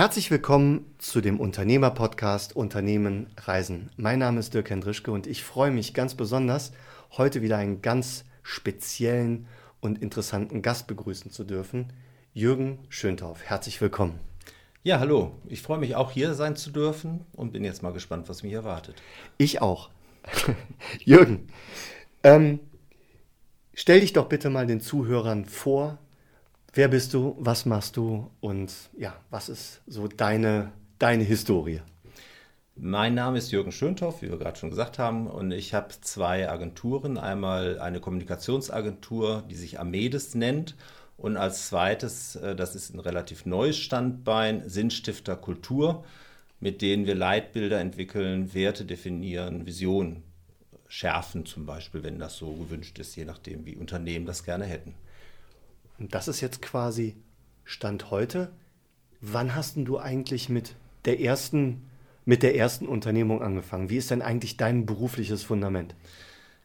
Herzlich 0.00 0.30
willkommen 0.30 0.86
zu 0.96 1.20
dem 1.20 1.38
Unternehmer-Podcast 1.38 2.56
Unternehmen 2.56 3.26
Reisen. 3.36 3.90
Mein 3.98 4.20
Name 4.20 4.40
ist 4.40 4.54
Dirk 4.54 4.70
Hendrischke 4.70 5.12
und 5.12 5.26
ich 5.26 5.44
freue 5.44 5.70
mich 5.70 5.92
ganz 5.92 6.14
besonders, 6.14 6.72
heute 7.18 7.42
wieder 7.42 7.58
einen 7.58 7.82
ganz 7.82 8.24
speziellen 8.42 9.46
und 9.80 10.00
interessanten 10.00 10.62
Gast 10.62 10.86
begrüßen 10.86 11.30
zu 11.30 11.44
dürfen. 11.44 11.92
Jürgen 12.32 12.78
Schöntauf, 12.88 13.42
herzlich 13.42 13.78
willkommen. 13.82 14.18
Ja, 14.84 15.00
hallo. 15.00 15.32
Ich 15.48 15.60
freue 15.60 15.76
mich 15.76 15.96
auch 15.96 16.12
hier 16.12 16.32
sein 16.32 16.56
zu 16.56 16.70
dürfen 16.70 17.26
und 17.32 17.52
bin 17.52 17.62
jetzt 17.62 17.82
mal 17.82 17.92
gespannt, 17.92 18.30
was 18.30 18.42
mich 18.42 18.54
erwartet. 18.54 18.94
Ich 19.36 19.60
auch. 19.60 19.90
Jürgen, 21.04 21.48
ähm, 22.22 22.58
stell 23.74 24.00
dich 24.00 24.14
doch 24.14 24.30
bitte 24.30 24.48
mal 24.48 24.66
den 24.66 24.80
Zuhörern 24.80 25.44
vor, 25.44 25.98
Wer 26.72 26.86
bist 26.86 27.14
du? 27.14 27.36
Was 27.40 27.66
machst 27.66 27.96
du? 27.96 28.30
Und 28.40 28.72
ja, 28.96 29.16
was 29.28 29.48
ist 29.48 29.82
so 29.88 30.06
deine, 30.06 30.70
deine 31.00 31.24
Historie? 31.24 31.80
Mein 32.76 33.14
Name 33.14 33.38
ist 33.38 33.50
Jürgen 33.50 33.72
Schöntoff, 33.72 34.22
wie 34.22 34.30
wir 34.30 34.38
gerade 34.38 34.56
schon 34.56 34.70
gesagt 34.70 34.96
haben, 35.00 35.26
und 35.26 35.50
ich 35.50 35.74
habe 35.74 35.88
zwei 36.00 36.48
Agenturen. 36.48 37.18
Einmal 37.18 37.80
eine 37.80 37.98
Kommunikationsagentur, 37.98 39.42
die 39.50 39.56
sich 39.56 39.80
Amedes 39.80 40.36
nennt, 40.36 40.76
und 41.16 41.36
als 41.36 41.66
zweites, 41.68 42.36
äh, 42.36 42.54
das 42.54 42.76
ist 42.76 42.94
ein 42.94 43.00
relativ 43.00 43.46
neues 43.46 43.76
Standbein, 43.76 44.68
Sinnstifter 44.68 45.34
Kultur, 45.34 46.04
mit 46.60 46.82
denen 46.82 47.04
wir 47.04 47.16
Leitbilder 47.16 47.80
entwickeln, 47.80 48.54
Werte 48.54 48.84
definieren, 48.84 49.66
Visionen 49.66 50.22
schärfen 50.86 51.46
zum 51.46 51.66
Beispiel, 51.66 52.04
wenn 52.04 52.20
das 52.20 52.36
so 52.36 52.52
gewünscht 52.52 52.98
ist, 53.00 53.16
je 53.16 53.24
nachdem, 53.24 53.66
wie 53.66 53.76
Unternehmen 53.76 54.24
das 54.24 54.44
gerne 54.44 54.64
hätten. 54.64 54.94
Und 56.00 56.14
das 56.14 56.26
ist 56.26 56.40
jetzt 56.40 56.62
quasi 56.62 57.14
Stand 57.64 58.10
heute. 58.10 58.50
Wann 59.20 59.54
hast 59.54 59.76
du 59.76 59.98
eigentlich 59.98 60.48
mit 60.48 60.74
der 61.04 61.20
ersten, 61.20 61.82
mit 62.24 62.42
der 62.42 62.56
ersten 62.56 62.88
Unternehmung 62.88 63.42
angefangen? 63.42 63.90
Wie 63.90 63.98
ist 63.98 64.10
denn 64.10 64.22
eigentlich 64.22 64.56
dein 64.56 64.86
berufliches 64.86 65.44
Fundament? 65.44 65.94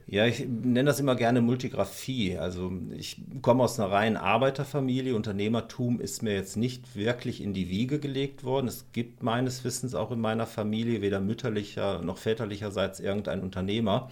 Ja, 0.08 0.26
ich 0.28 0.46
nenne 0.48 0.86
das 0.86 1.00
immer 1.00 1.16
gerne 1.16 1.42
Multigraphie. 1.42 2.38
Also 2.38 2.72
ich 2.96 3.22
komme 3.42 3.64
aus 3.64 3.80
einer 3.80 3.92
reinen 3.92 4.18
Arbeiterfamilie. 4.18 5.16
Unternehmertum 5.16 6.00
ist 6.00 6.22
mir 6.22 6.34
jetzt 6.34 6.58
nicht 6.58 6.96
wirklich 6.96 7.42
in 7.42 7.54
die 7.54 7.70
Wiege 7.70 8.00
gelegt 8.00 8.44
worden. 8.44 8.68
Es 8.68 8.86
gibt 8.94 9.24
meines 9.24 9.64
Wissens 9.64 9.96
auch 9.96 10.12
in 10.12 10.22
meiner 10.22 10.46
Familie 10.46 11.02
weder 11.02 11.20
mütterlicher 11.20 12.02
noch 12.02 12.20
väterlicherseits 12.20 13.00
irgendein 13.00 13.42
Unternehmer. 13.42 14.10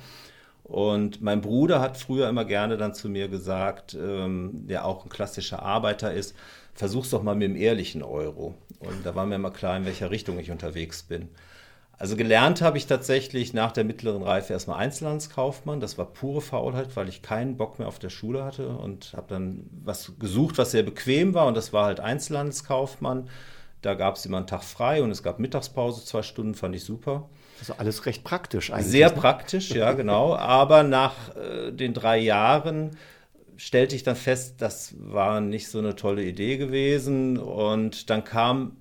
Und 0.63 1.21
mein 1.21 1.41
Bruder 1.41 1.81
hat 1.81 1.97
früher 1.97 2.29
immer 2.29 2.45
gerne 2.45 2.77
dann 2.77 2.93
zu 2.93 3.09
mir 3.09 3.27
gesagt, 3.27 3.95
ähm, 3.95 4.65
der 4.67 4.85
auch 4.85 5.05
ein 5.05 5.09
klassischer 5.09 5.61
Arbeiter 5.61 6.13
ist, 6.13 6.35
versuch's 6.73 7.09
doch 7.09 7.21
mal 7.21 7.35
mit 7.35 7.49
dem 7.49 7.55
ehrlichen 7.55 8.01
Euro. 8.01 8.55
Und 8.79 9.05
da 9.05 9.13
war 9.15 9.25
mir 9.25 9.35
immer 9.35 9.51
klar, 9.51 9.77
in 9.77 9.85
welcher 9.85 10.09
Richtung 10.09 10.39
ich 10.39 10.51
unterwegs 10.51 11.03
bin. 11.03 11.29
Also 11.97 12.15
gelernt 12.15 12.61
habe 12.61 12.77
ich 12.77 12.87
tatsächlich 12.87 13.53
nach 13.53 13.71
der 13.71 13.83
mittleren 13.83 14.23
Reife 14.23 14.53
erstmal 14.53 14.79
Einzelhandelskaufmann. 14.79 15.79
Das 15.79 15.97
war 15.97 16.05
pure 16.05 16.41
Faulheit, 16.41 16.95
weil 16.95 17.07
ich 17.07 17.21
keinen 17.21 17.55
Bock 17.55 17.77
mehr 17.79 17.87
auf 17.87 17.99
der 17.99 18.09
Schule 18.09 18.43
hatte 18.43 18.69
und 18.69 19.13
habe 19.15 19.27
dann 19.29 19.69
was 19.83 20.13
gesucht, 20.19 20.57
was 20.57 20.71
sehr 20.71 20.83
bequem 20.83 21.33
war 21.33 21.45
und 21.47 21.55
das 21.55 21.71
war 21.71 21.85
halt 21.85 21.99
Einzelhandelskaufmann. 21.99 23.29
Da 23.81 23.93
gab 23.93 24.15
es 24.15 24.25
immer 24.25 24.37
einen 24.37 24.47
Tag 24.47 24.63
frei 24.63 25.03
und 25.03 25.11
es 25.11 25.23
gab 25.23 25.39
Mittagspause, 25.39 26.03
zwei 26.03 26.23
Stunden, 26.23 26.55
fand 26.55 26.75
ich 26.75 26.83
super. 26.83 27.29
Also 27.63 27.75
alles 27.75 28.05
recht 28.05 28.25
praktisch 28.25 28.71
eigentlich. 28.73 28.87
Sehr 28.87 29.09
ne? 29.09 29.15
praktisch, 29.15 29.71
ja, 29.71 29.93
genau. 29.93 30.35
Aber 30.35 30.83
nach 30.83 31.33
äh, 31.37 31.71
den 31.71 31.93
drei 31.93 32.17
Jahren 32.17 32.97
stellte 33.55 33.95
ich 33.95 34.03
dann 34.03 34.17
fest, 34.17 34.55
das 34.57 34.93
war 34.97 35.39
nicht 35.39 35.69
so 35.69 35.79
eine 35.79 35.95
tolle 35.95 36.25
Idee 36.25 36.57
gewesen. 36.57 37.37
Und 37.37 38.09
dann 38.09 38.25
kam 38.25 38.75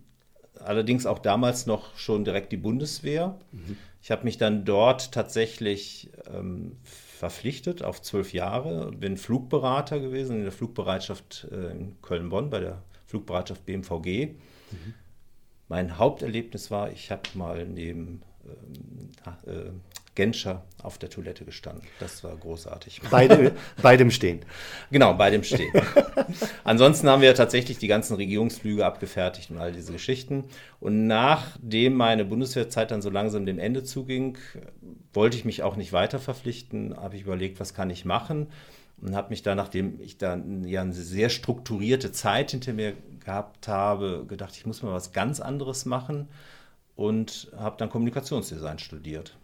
allerdings 0.58 1.06
auch 1.06 1.20
damals 1.20 1.66
noch 1.66 1.96
schon 1.96 2.24
direkt 2.24 2.50
die 2.50 2.56
Bundeswehr. 2.56 3.38
Mhm. 3.52 3.76
Ich 4.02 4.10
habe 4.10 4.24
mich 4.24 4.36
dann 4.36 4.64
dort 4.64 5.12
tatsächlich 5.12 6.10
ähm, 6.34 6.76
verpflichtet 6.82 7.84
auf 7.84 8.02
zwölf 8.02 8.32
Jahre, 8.32 8.90
bin 8.90 9.16
Flugberater 9.16 10.00
gewesen 10.00 10.38
in 10.38 10.42
der 10.42 10.50
Flugbereitschaft 10.50 11.46
äh, 11.52 11.70
in 11.70 12.02
Köln-Bonn 12.02 12.50
bei 12.50 12.58
der 12.58 12.82
Flugbereitschaft 13.06 13.64
BMVG. 13.64 14.26
Mhm. 14.72 14.94
Mein 15.68 15.98
Haupterlebnis 15.98 16.72
war, 16.72 16.90
ich 16.90 17.12
habe 17.12 17.22
mal 17.34 17.64
neben 17.64 18.22
äh, 19.46 19.70
Genscher 20.14 20.62
auf 20.82 20.98
der 20.98 21.08
Toilette 21.08 21.44
gestanden. 21.44 21.86
Das 21.98 22.22
war 22.22 22.36
großartig. 22.36 23.00
Beide, 23.10 23.52
bei 23.82 23.96
dem 23.96 24.10
Stehen. 24.10 24.40
Genau, 24.90 25.14
bei 25.14 25.30
dem 25.30 25.42
Stehen. 25.42 25.72
Ansonsten 26.64 27.08
haben 27.08 27.22
wir 27.22 27.34
tatsächlich 27.34 27.78
die 27.78 27.86
ganzen 27.86 28.16
Regierungsflüge 28.16 28.84
abgefertigt 28.84 29.50
und 29.50 29.58
all 29.58 29.72
diese 29.72 29.92
Geschichten. 29.92 30.44
Und 30.80 31.06
nachdem 31.06 31.94
meine 31.94 32.26
Bundeswehrzeit 32.26 32.90
dann 32.90 33.00
so 33.00 33.08
langsam 33.08 33.46
dem 33.46 33.58
Ende 33.58 33.84
zuging, 33.84 34.36
wollte 35.14 35.38
ich 35.38 35.46
mich 35.46 35.62
auch 35.62 35.76
nicht 35.76 35.94
weiter 35.94 36.18
verpflichten, 36.18 36.94
habe 36.96 37.16
ich 37.16 37.22
überlegt, 37.22 37.58
was 37.58 37.72
kann 37.72 37.88
ich 37.88 38.04
machen 38.04 38.48
und 39.00 39.16
habe 39.16 39.30
mich 39.30 39.42
da, 39.42 39.54
nachdem 39.54 39.98
ich 40.00 40.18
dann 40.18 40.64
ja 40.64 40.82
eine 40.82 40.92
sehr 40.92 41.30
strukturierte 41.30 42.12
Zeit 42.12 42.50
hinter 42.50 42.74
mir 42.74 42.92
gehabt 43.24 43.66
habe, 43.66 44.24
gedacht, 44.28 44.56
ich 44.56 44.66
muss 44.66 44.82
mal 44.82 44.92
was 44.92 45.12
ganz 45.12 45.40
anderes 45.40 45.86
machen 45.86 46.28
und 46.96 47.50
habe 47.56 47.76
dann 47.78 47.90
Kommunikationsdesign 47.90 48.78
studiert. 48.78 49.36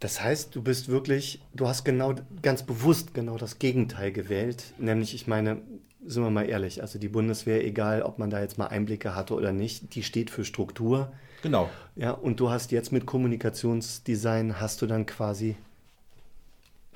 Das 0.00 0.20
heißt, 0.20 0.54
du 0.56 0.62
bist 0.62 0.88
wirklich, 0.88 1.40
du 1.54 1.68
hast 1.68 1.84
genau, 1.84 2.14
ganz 2.42 2.64
bewusst 2.64 3.14
genau 3.14 3.38
das 3.38 3.60
Gegenteil 3.60 4.10
gewählt, 4.10 4.74
nämlich, 4.78 5.14
ich 5.14 5.28
meine, 5.28 5.62
sind 6.04 6.24
wir 6.24 6.30
mal 6.30 6.48
ehrlich, 6.48 6.82
also 6.82 6.98
die 6.98 7.08
Bundeswehr, 7.08 7.64
egal 7.64 8.02
ob 8.02 8.18
man 8.18 8.28
da 8.28 8.40
jetzt 8.40 8.58
mal 8.58 8.66
Einblicke 8.66 9.14
hatte 9.14 9.34
oder 9.34 9.52
nicht, 9.52 9.94
die 9.94 10.02
steht 10.02 10.30
für 10.30 10.44
Struktur. 10.44 11.12
Genau. 11.42 11.70
Ja, 11.94 12.10
und 12.10 12.40
du 12.40 12.50
hast 12.50 12.72
jetzt 12.72 12.90
mit 12.90 13.06
Kommunikationsdesign, 13.06 14.60
hast 14.60 14.82
du 14.82 14.86
dann 14.86 15.06
quasi 15.06 15.54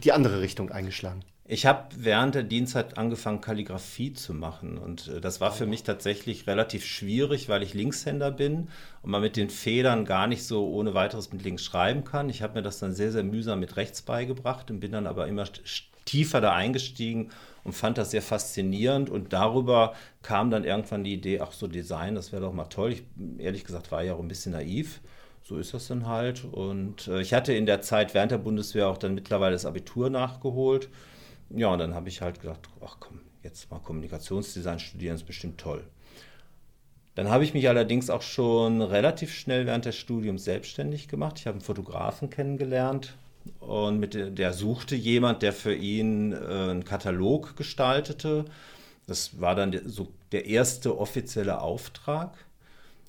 die 0.03 0.13
andere 0.13 0.41
Richtung 0.41 0.71
eingeschlagen? 0.71 1.23
Ich 1.49 1.65
habe 1.65 1.87
während 1.97 2.35
der 2.35 2.43
Dienstzeit 2.43 2.99
angefangen, 2.99 3.41
Kalligrafie 3.41 4.13
zu 4.13 4.35
machen. 4.35 4.79
Und 4.79 5.09
äh, 5.09 5.21
das 5.21 5.41
war 5.41 5.53
für 5.53 5.67
mich 5.67 5.85
tatsächlich 5.85 6.47
relativ 6.47 6.85
schwierig, 6.85 7.49
weil 7.49 7.63
ich 7.63 7.73
Linkshänder 7.73 8.33
bin 8.33 8.69
und 9.03 9.11
man 9.11 9.23
mit 9.23 9.37
den 9.37 9.49
Federn 9.49 10.05
gar 10.05 10.27
nicht 10.27 10.45
so 10.45 10.69
ohne 10.69 10.95
weiteres 10.95 11.33
mit 11.33 11.45
links 11.45 11.65
schreiben 11.65 12.05
kann. 12.05 12.31
Ich 12.31 12.43
habe 12.43 12.55
mir 12.55 12.63
das 12.63 12.81
dann 12.81 12.95
sehr, 12.95 13.13
sehr 13.13 13.23
mühsam 13.23 13.61
mit 13.61 13.77
rechts 13.77 14.03
beigebracht 14.03 14.71
und 14.71 14.81
bin 14.81 14.93
dann 14.93 15.07
aber 15.07 15.29
immer 15.29 15.45
tiefer 16.05 16.41
da 16.41 16.53
eingestiegen 16.53 17.31
und 17.63 17.75
fand 17.75 17.99
das 17.99 18.11
sehr 18.11 18.23
faszinierend. 18.23 19.09
Und 19.09 19.33
darüber 19.33 19.95
kam 20.23 20.51
dann 20.51 20.65
irgendwann 20.65 21.05
die 21.05 21.15
Idee, 21.15 21.41
ach 21.41 21.53
so 21.53 21.69
Design, 21.69 22.17
das 22.17 22.33
wäre 22.33 22.43
doch 22.43 22.53
mal 22.53 22.65
toll. 22.65 22.93
Ich, 22.93 23.05
ehrlich 23.39 23.65
gesagt 23.65 23.93
war 23.93 24.05
ich 24.05 24.11
auch 24.11 24.21
ein 24.21 24.29
bisschen 24.29 24.53
naiv 24.53 25.01
so 25.49 25.59
ist 25.59 25.75
das 25.75 25.87
dann 25.87 26.09
halt. 26.09 26.45
Und 26.45 27.07
äh, 27.07 27.21
ich 27.21 27.33
hatte 27.33 27.53
in 27.53 27.67
der 27.67 27.81
Zeit 27.81 28.15
während 28.15 28.33
der 28.33 28.39
Bundeswehr 28.39 28.89
auch 28.89 28.99
dann 28.99 29.15
mittlerweile 29.15 29.53
das 29.53 29.65
Abitur 29.65 30.11
nachgeholt. 30.11 30.89
Ja, 31.51 31.69
und 31.69 31.79
dann 31.79 31.95
habe 31.95 32.09
ich 32.09 32.23
halt 32.23 32.41
gedacht, 32.41 32.61
ach 32.85 32.97
komm, 33.01 33.21
jetzt 33.43 33.71
mal 33.71 33.79
Kommunikationsdesign 33.79 34.79
studieren, 34.79 35.15
ist 35.15 35.27
bestimmt 35.27 35.59
toll. 35.59 35.85
Dann 37.15 37.31
habe 37.31 37.45
ich 37.45 37.55
mich 37.55 37.69
allerdings 37.69 38.11
auch 38.11 38.23
schon 38.23 38.83
relativ 38.83 39.33
schnell 39.33 39.65
während 39.65 39.87
des 39.87 39.97
Studiums 39.97 40.45
selbstständig 40.45 41.09
gemacht. 41.09 41.39
Ich 41.39 41.47
habe 41.47 41.55
einen 41.55 41.65
Fotografen 41.65 42.29
kennengelernt 42.29 43.15
und 43.61 43.99
mit 43.99 44.15
der, 44.15 44.31
der 44.31 44.53
suchte 44.53 44.97
jemand, 44.97 45.43
der 45.43 45.53
für 45.53 45.75
ihn 45.75 46.33
äh, 46.33 46.37
einen 46.37 46.85
Katalog 46.85 47.57
gestaltete. 47.57 48.45
Das 49.07 49.41
war 49.41 49.55
dann 49.55 49.73
der, 49.73 49.89
so 49.89 50.09
der 50.33 50.47
erste 50.47 50.99
offizielle 50.99 51.61
Auftrag. 51.63 52.37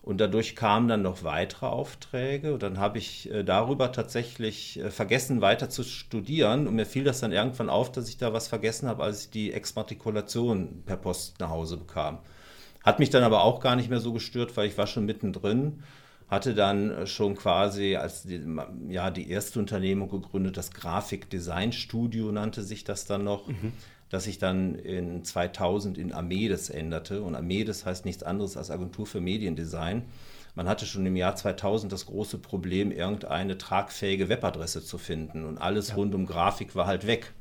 Und 0.07 0.19
dadurch 0.21 0.55
kamen 0.55 0.87
dann 0.87 1.01
noch 1.01 1.23
weitere 1.23 1.65
Aufträge. 1.65 2.53
Und 2.53 2.63
dann 2.63 2.79
habe 2.79 2.97
ich 2.97 3.29
äh, 3.29 3.43
darüber 3.43 3.91
tatsächlich 3.91 4.79
äh, 4.79 4.89
vergessen, 4.89 5.41
weiter 5.41 5.69
zu 5.69 5.83
studieren. 5.83 6.65
Und 6.65 6.75
mir 6.75 6.85
fiel 6.85 7.03
das 7.03 7.19
dann 7.19 7.33
irgendwann 7.33 7.69
auf, 7.69 7.91
dass 7.91 8.07
ich 8.07 8.15
da 8.15 8.31
was 8.31 8.47
vergessen 8.47 8.87
habe, 8.87 9.03
als 9.03 9.25
ich 9.25 9.31
die 9.31 9.51
Exmatrikulation 9.51 10.81
per 10.85 10.95
Post 10.95 11.41
nach 11.41 11.49
Hause 11.49 11.75
bekam. 11.75 12.19
Hat 12.85 12.99
mich 12.99 13.09
dann 13.09 13.23
aber 13.23 13.43
auch 13.43 13.59
gar 13.59 13.75
nicht 13.75 13.89
mehr 13.89 13.99
so 13.99 14.13
gestört, 14.13 14.55
weil 14.55 14.69
ich 14.69 14.77
war 14.77 14.87
schon 14.87 15.05
mittendrin. 15.05 15.83
Hatte 16.29 16.55
dann 16.55 16.89
äh, 16.89 17.05
schon 17.05 17.35
quasi 17.35 17.97
als 17.97 18.23
die, 18.23 18.41
ja, 18.87 19.11
die 19.11 19.29
erste 19.29 19.59
Unternehmung 19.59 20.07
gegründet, 20.07 20.55
das 20.55 20.71
Grafikdesignstudio 20.71 22.31
nannte 22.31 22.63
sich 22.63 22.85
das 22.85 23.03
dann 23.03 23.25
noch. 23.25 23.49
Mhm 23.49 23.73
das 24.09 24.23
sich 24.23 24.37
dann 24.37 24.75
in 24.75 25.23
2000 25.23 25.97
in 25.97 26.13
Amedes 26.13 26.69
änderte. 26.69 27.21
Und 27.21 27.35
Amedes 27.35 27.85
heißt 27.85 28.05
nichts 28.05 28.23
anderes 28.23 28.57
als 28.57 28.71
Agentur 28.71 29.05
für 29.05 29.21
Mediendesign. 29.21 30.03
Man 30.55 30.67
hatte 30.67 30.85
schon 30.85 31.05
im 31.05 31.15
Jahr 31.15 31.35
2000 31.35 31.91
das 31.91 32.07
große 32.07 32.39
Problem, 32.39 32.91
irgendeine 32.91 33.57
tragfähige 33.57 34.29
Webadresse 34.29 34.83
zu 34.83 34.97
finden. 34.97 35.45
Und 35.45 35.57
alles 35.57 35.89
ja. 35.89 35.95
rund 35.95 36.15
um 36.15 36.25
Grafik 36.25 36.75
war 36.75 36.87
halt 36.87 37.05
weg. 37.05 37.33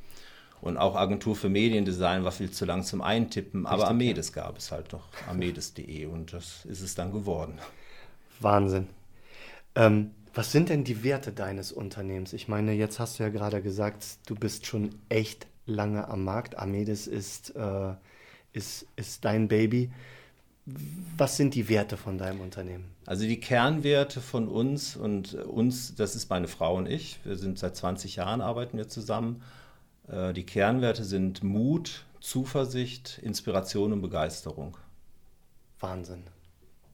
Und 0.61 0.77
auch 0.77 0.97
Agentur 0.97 1.37
für 1.37 1.49
Mediendesign 1.49 2.25
war 2.25 2.33
viel 2.33 2.51
zu 2.51 2.65
lang 2.65 2.83
zum 2.83 3.01
Eintippen. 3.01 3.67
Richtig, 3.67 3.73
aber 3.73 3.89
Amedes 3.89 4.35
ja. 4.35 4.43
gab 4.43 4.59
es 4.59 4.73
halt 4.73 4.93
noch, 4.93 5.09
amedes.de. 5.29 6.07
Und 6.07 6.33
das 6.33 6.65
ist 6.65 6.81
es 6.81 6.95
dann 6.95 7.13
geworden. 7.13 7.59
Wahnsinn. 8.41 8.89
Ähm, 9.75 10.11
was 10.35 10.53
sind 10.53 10.69
denn 10.69 10.85
die 10.85 11.03
Werte 11.03 11.33
deines 11.33 11.73
Unternehmens? 11.73 12.33
Ich 12.33 12.49
meine, 12.49 12.73
jetzt 12.73 12.99
hast 12.99 13.19
du 13.19 13.23
ja 13.23 13.31
gerade 13.31 13.63
gesagt, 13.63 14.05
du 14.27 14.35
bist 14.35 14.67
schon 14.67 14.91
echt 15.09 15.47
lange 15.67 16.09
am 16.09 16.25
Markt. 16.25 16.59
Amedes 16.59 17.07
ist, 17.07 17.55
äh, 17.57 17.95
ist, 18.53 18.87
ist 18.97 19.25
dein 19.25 19.49
Baby. 19.49 19.91
Was 21.17 21.37
sind 21.37 21.55
die 21.55 21.69
Werte 21.69 21.97
von 21.97 22.19
deinem 22.19 22.41
Unternehmen? 22.41 22.87
Also 23.05 23.25
die 23.25 23.39
Kernwerte 23.39 24.21
von 24.21 24.49
uns 24.49 24.97
und 24.97 25.35
uns, 25.35 25.95
das 25.95 26.17
ist 26.17 26.29
meine 26.29 26.49
Frau 26.49 26.77
und 26.77 26.87
ich. 26.87 27.21
Wir 27.25 27.37
sind 27.37 27.59
seit 27.59 27.77
20 27.77 28.17
Jahren 28.17 28.41
arbeiten 28.41 28.77
wir 28.77 28.89
zusammen. 28.89 29.43
Äh, 30.09 30.33
die 30.33 30.45
Kernwerte 30.45 31.05
sind 31.05 31.45
Mut, 31.45 32.05
Zuversicht, 32.21 33.21
Inspiration 33.23 33.93
und 33.93 34.03
Begeisterung. 34.03 34.77
Wahnsinn. 35.79 36.25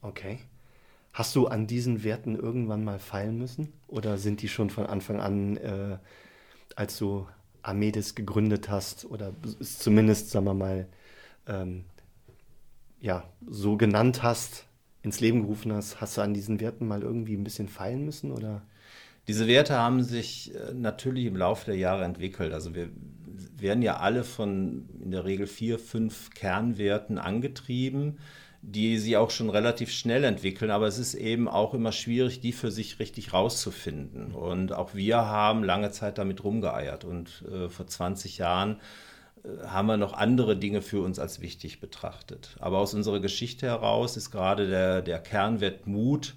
Okay. 0.02 0.40
Hast 1.14 1.36
du 1.36 1.46
an 1.46 1.66
diesen 1.66 2.04
Werten 2.04 2.36
irgendwann 2.36 2.84
mal 2.84 2.98
feilen 2.98 3.38
müssen? 3.38 3.72
Oder 3.86 4.18
sind 4.18 4.42
die 4.42 4.48
schon 4.48 4.70
von 4.70 4.86
Anfang 4.86 5.20
an, 5.20 5.56
äh, 5.56 5.98
als 6.74 6.98
du 6.98 7.26
Amedis 7.62 8.14
gegründet 8.14 8.68
hast, 8.68 9.04
oder 9.04 9.32
zumindest, 9.60 10.30
sagen 10.30 10.46
wir 10.46 10.54
mal, 10.54 10.88
ähm, 11.46 11.84
ja, 13.00 13.24
so 13.46 13.76
genannt 13.76 14.22
hast, 14.22 14.66
ins 15.02 15.20
Leben 15.20 15.42
gerufen 15.42 15.72
hast, 15.72 16.00
hast 16.00 16.16
du 16.16 16.20
an 16.20 16.34
diesen 16.34 16.60
Werten 16.60 16.86
mal 16.86 17.02
irgendwie 17.02 17.36
ein 17.36 17.44
bisschen 17.44 17.68
feilen 17.68 18.04
müssen 18.04 18.30
oder? 18.30 18.62
Diese 19.28 19.46
Werte 19.46 19.76
haben 19.76 20.02
sich 20.02 20.54
äh, 20.54 20.74
natürlich 20.74 21.26
im 21.26 21.36
Laufe 21.36 21.66
der 21.66 21.76
Jahre 21.76 22.04
entwickelt. 22.04 22.52
Also 22.52 22.74
wir 22.74 22.90
werden 23.56 23.82
ja 23.82 23.98
alle 23.98 24.24
von 24.24 24.88
in 25.00 25.10
der 25.10 25.24
Regel 25.24 25.46
vier, 25.46 25.78
fünf 25.78 26.30
Kernwerten 26.30 27.18
angetrieben, 27.18 28.18
die 28.62 28.98
sie 28.98 29.16
auch 29.16 29.30
schon 29.30 29.50
relativ 29.50 29.90
schnell 29.90 30.24
entwickeln. 30.24 30.70
Aber 30.70 30.86
es 30.86 30.98
ist 30.98 31.14
eben 31.14 31.48
auch 31.48 31.74
immer 31.74 31.92
schwierig, 31.92 32.40
die 32.40 32.52
für 32.52 32.70
sich 32.70 33.00
richtig 33.00 33.32
rauszufinden. 33.32 34.32
Und 34.32 34.72
auch 34.72 34.94
wir 34.94 35.18
haben 35.18 35.64
lange 35.64 35.90
Zeit 35.90 36.16
damit 36.16 36.44
rumgeeiert. 36.44 37.04
Und 37.04 37.44
äh, 37.52 37.68
vor 37.68 37.86
20 37.86 38.38
Jahren 38.38 38.76
haben 39.66 39.86
wir 39.86 39.96
noch 39.96 40.12
andere 40.12 40.56
Dinge 40.56 40.82
für 40.82 41.02
uns 41.02 41.18
als 41.18 41.40
wichtig 41.40 41.80
betrachtet. 41.80 42.56
Aber 42.60 42.78
aus 42.78 42.94
unserer 42.94 43.20
Geschichte 43.20 43.66
heraus 43.66 44.16
ist 44.16 44.30
gerade 44.30 44.68
der, 44.68 45.02
der 45.02 45.18
Kernwert 45.18 45.86
Mut, 45.86 46.34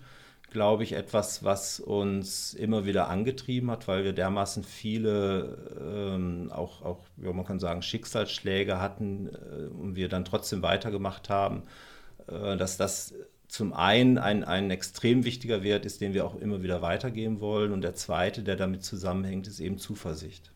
glaube 0.52 0.84
ich, 0.84 0.94
etwas, 0.94 1.44
was 1.44 1.80
uns 1.80 2.54
immer 2.54 2.86
wieder 2.86 3.10
angetrieben 3.10 3.70
hat, 3.70 3.88
weil 3.88 4.04
wir 4.04 4.14
dermaßen 4.14 4.64
viele, 4.64 5.58
ähm, 5.80 6.52
auch, 6.52 6.82
auch 6.82 7.00
ja, 7.18 7.32
man 7.34 7.46
kann 7.46 7.60
sagen, 7.60 7.82
Schicksalsschläge 7.82 8.80
hatten 8.80 9.28
äh, 9.28 9.68
und 9.68 9.96
wir 9.96 10.10
dann 10.10 10.26
trotzdem 10.26 10.64
weitergemacht 10.64 11.30
haben, 11.30 11.64
äh, 11.64 11.95
dass 12.28 12.78
das 12.78 13.14
zum 13.48 13.74
einen 13.74 14.18
ein, 14.18 14.44
ein 14.44 14.72
extrem 14.72 15.24
wichtiger 15.24 15.64
Wert 15.64 15.86
ist, 15.86 16.02
den 16.02 16.14
wir 16.14 16.26
auch 16.26 16.36
immer 16.36 16.64
wieder 16.64 16.82
weitergeben 16.82 17.40
wollen. 17.40 17.72
Und 17.72 17.82
der 17.82 17.94
zweite, 17.94 18.44
der 18.44 18.56
damit 18.56 18.84
zusammenhängt, 18.84 19.48
ist 19.48 19.60
eben 19.60 19.78
Zuversicht. 19.78 20.52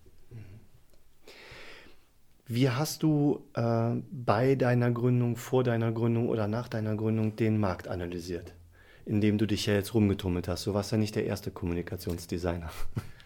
Wie 2.45 2.69
hast 2.69 3.04
du 3.04 3.44
äh, 3.54 3.92
bei 4.12 4.56
deiner 4.56 4.89
Gründung, 4.89 5.36
vor 5.36 5.63
deiner 5.63 5.92
Gründung 5.92 6.30
oder 6.30 6.48
nach 6.48 6.68
deiner 6.68 6.95
Gründung 6.95 7.36
den 7.36 7.60
Markt 7.60 7.88
analysiert? 7.88 8.54
Indem 9.06 9.38
du 9.38 9.45
dich 9.45 9.68
ja 9.68 9.75
jetzt 9.75 9.94
rumgetummelt 9.94 10.48
hast. 10.48 10.66
Du 10.66 10.74
warst 10.74 10.92
ja 10.92 10.98
nicht 10.98 11.16
der 11.16 11.25
erste 11.25 11.51
Kommunikationsdesigner. 11.51 12.71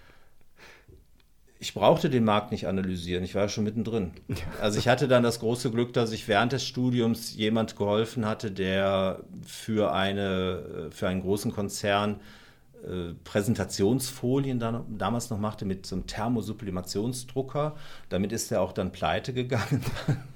Ich 1.63 1.73
brauchte 1.73 2.09
den 2.09 2.25
Markt 2.25 2.51
nicht 2.51 2.67
analysieren, 2.67 3.23
ich 3.23 3.35
war 3.35 3.43
ja 3.43 3.47
schon 3.47 3.63
mittendrin. 3.63 4.11
Also 4.59 4.79
ich 4.79 4.89
hatte 4.89 5.07
dann 5.07 5.23
das 5.23 5.39
große 5.39 5.71
Glück, 5.71 5.93
dass 5.93 6.11
ich 6.11 6.27
während 6.27 6.51
des 6.51 6.65
Studiums 6.65 7.37
jemand 7.37 7.77
geholfen 7.77 8.25
hatte, 8.25 8.51
der 8.51 9.21
für, 9.47 9.93
eine, 9.93 10.89
für 10.91 11.07
einen 11.07 11.21
großen 11.21 11.53
Konzern 11.53 12.19
äh, 12.83 13.13
Präsentationsfolien 13.23 14.59
dann, 14.59 14.83
damals 14.97 15.29
noch 15.29 15.39
machte 15.39 15.63
mit 15.63 15.85
so 15.85 15.95
einem 15.95 16.05
Thermosublimationsdrucker. 16.05 17.77
Damit 18.09 18.33
ist 18.33 18.51
er 18.51 18.59
auch 18.59 18.73
dann 18.73 18.91
pleite 18.91 19.31
gegangen. 19.31 19.85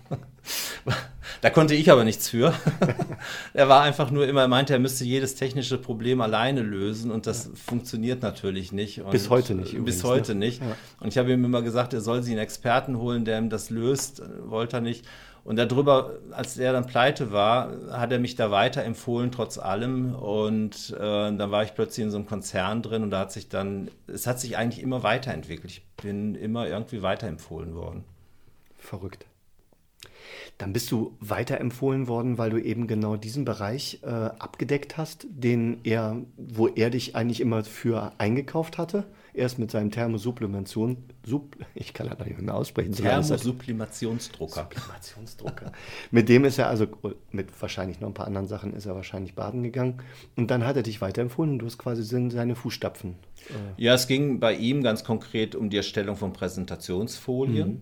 da 1.41 1.49
konnte 1.49 1.75
ich 1.75 1.91
aber 1.91 2.03
nichts 2.03 2.29
für. 2.29 2.53
er 3.53 3.69
war 3.69 3.81
einfach 3.81 4.11
nur 4.11 4.27
immer, 4.27 4.41
er 4.41 4.47
meinte, 4.47 4.73
er 4.73 4.79
müsste 4.79 5.05
jedes 5.05 5.35
technische 5.35 5.77
Problem 5.77 6.21
alleine 6.21 6.61
lösen 6.61 7.11
und 7.11 7.27
das 7.27 7.45
ja. 7.45 7.51
funktioniert 7.55 8.21
natürlich 8.21 8.71
nicht. 8.71 9.01
Und 9.01 9.11
bis 9.11 9.29
heute 9.29 9.55
nicht. 9.55 9.73
Übrigens, 9.73 9.97
bis 9.97 10.03
heute 10.03 10.33
ne? 10.33 10.45
nicht. 10.45 10.61
Ja. 10.61 10.75
Und 10.99 11.09
ich 11.09 11.17
habe 11.17 11.31
ihm 11.31 11.43
immer 11.43 11.61
gesagt, 11.61 11.93
er 11.93 12.01
soll 12.01 12.23
sich 12.23 12.31
einen 12.31 12.41
Experten 12.41 12.97
holen, 12.97 13.25
der 13.25 13.37
ihm 13.37 13.49
das 13.49 13.69
löst. 13.69 14.21
Wollte 14.45 14.77
er 14.77 14.81
nicht. 14.81 15.05
Und 15.47 15.55
darüber, 15.55 16.11
als 16.31 16.57
er 16.57 16.73
dann 16.73 16.87
pleite 16.87 17.31
war, 17.31 17.71
hat 17.91 18.11
er 18.11 18.19
mich 18.19 18.35
da 18.35 18.51
weiterempfohlen, 18.51 19.31
trotz 19.31 19.57
allem. 19.57 20.13
Und 20.13 20.93
äh, 20.97 20.99
dann 20.99 21.51
war 21.51 21.63
ich 21.63 21.73
plötzlich 21.73 22.03
in 22.03 22.11
so 22.11 22.17
einem 22.17 22.25
Konzern 22.25 22.81
drin 22.81 23.01
und 23.01 23.11
da 23.11 23.19
hat 23.19 23.31
sich 23.31 23.47
dann, 23.47 23.89
es 24.07 24.27
hat 24.27 24.41
sich 24.41 24.57
eigentlich 24.57 24.83
immer 24.83 25.03
weiterentwickelt. 25.03 25.71
Ich 25.71 25.85
bin 26.03 26.35
immer 26.35 26.67
irgendwie 26.67 27.01
weiterempfohlen 27.01 27.75
worden. 27.75 28.03
Verrückt. 28.77 29.25
Dann 30.57 30.73
bist 30.73 30.91
du 30.91 31.15
weiterempfohlen 31.19 32.07
worden, 32.07 32.37
weil 32.37 32.49
du 32.49 32.57
eben 32.57 32.87
genau 32.87 33.15
diesen 33.15 33.45
Bereich 33.45 33.99
äh, 34.03 34.07
abgedeckt 34.07 34.97
hast, 34.97 35.27
den 35.29 35.79
er, 35.83 36.17
wo 36.35 36.67
er 36.67 36.89
dich 36.89 37.15
eigentlich 37.15 37.41
immer 37.41 37.63
für 37.63 38.13
eingekauft 38.17 38.77
hatte 38.77 39.05
erst 39.37 39.59
mit 39.59 39.71
seinem 39.71 39.91
Thermosublimation, 39.91 40.97
Sub, 41.25 41.55
ich 41.75 41.93
kann 41.93 42.09
das 42.09 42.25
nicht 42.27 42.41
mehr 42.41 42.55
aussprechen. 42.55 42.91
Thermosublimationsdrucker. 42.93 44.69
Sublimationsdrucker. 44.69 45.71
mit 46.11 46.27
dem 46.27 46.43
ist 46.45 46.57
er 46.57 46.67
also, 46.67 46.87
mit 47.31 47.49
wahrscheinlich 47.61 47.99
noch 47.99 48.09
ein 48.09 48.13
paar 48.13 48.27
anderen 48.27 48.47
Sachen, 48.47 48.73
ist 48.73 48.85
er 48.85 48.95
wahrscheinlich 48.95 49.35
baden 49.35 49.63
gegangen. 49.63 50.01
Und 50.35 50.51
dann 50.51 50.65
hat 50.65 50.75
er 50.75 50.83
dich 50.83 51.01
weiterempfohlen 51.01 51.53
und 51.53 51.59
du 51.59 51.65
hast 51.67 51.77
quasi 51.77 52.03
seine 52.03 52.55
Fußstapfen. 52.55 53.15
Äh 53.49 53.83
ja, 53.83 53.93
es 53.93 54.07
ging 54.07 54.39
bei 54.39 54.53
ihm 54.53 54.83
ganz 54.83 55.03
konkret 55.03 55.55
um 55.55 55.69
die 55.69 55.77
Erstellung 55.77 56.15
von 56.15 56.33
Präsentationsfolien. 56.33 57.69
Mhm. 57.69 57.81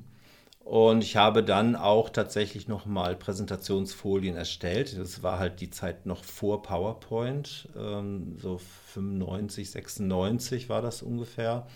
Und 0.66 1.04
ich 1.04 1.16
habe 1.16 1.44
dann 1.44 1.76
auch 1.76 2.10
tatsächlich 2.10 2.68
nochmal 2.68 3.16
Präsentationsfolien 3.16 4.36
erstellt. 4.36 4.98
Das 4.98 5.22
war 5.22 5.38
halt 5.38 5.62
die 5.62 5.70
Zeit 5.70 6.08
noch 6.08 6.24
vor 6.24 6.64
PowerPoint, 6.64 7.70
ähm, 7.78 8.36
so 8.40 8.58
95, 8.58 9.70
96 9.70 10.68
war 10.68 10.82
das 10.82 11.04
ungefähr. 11.04 11.68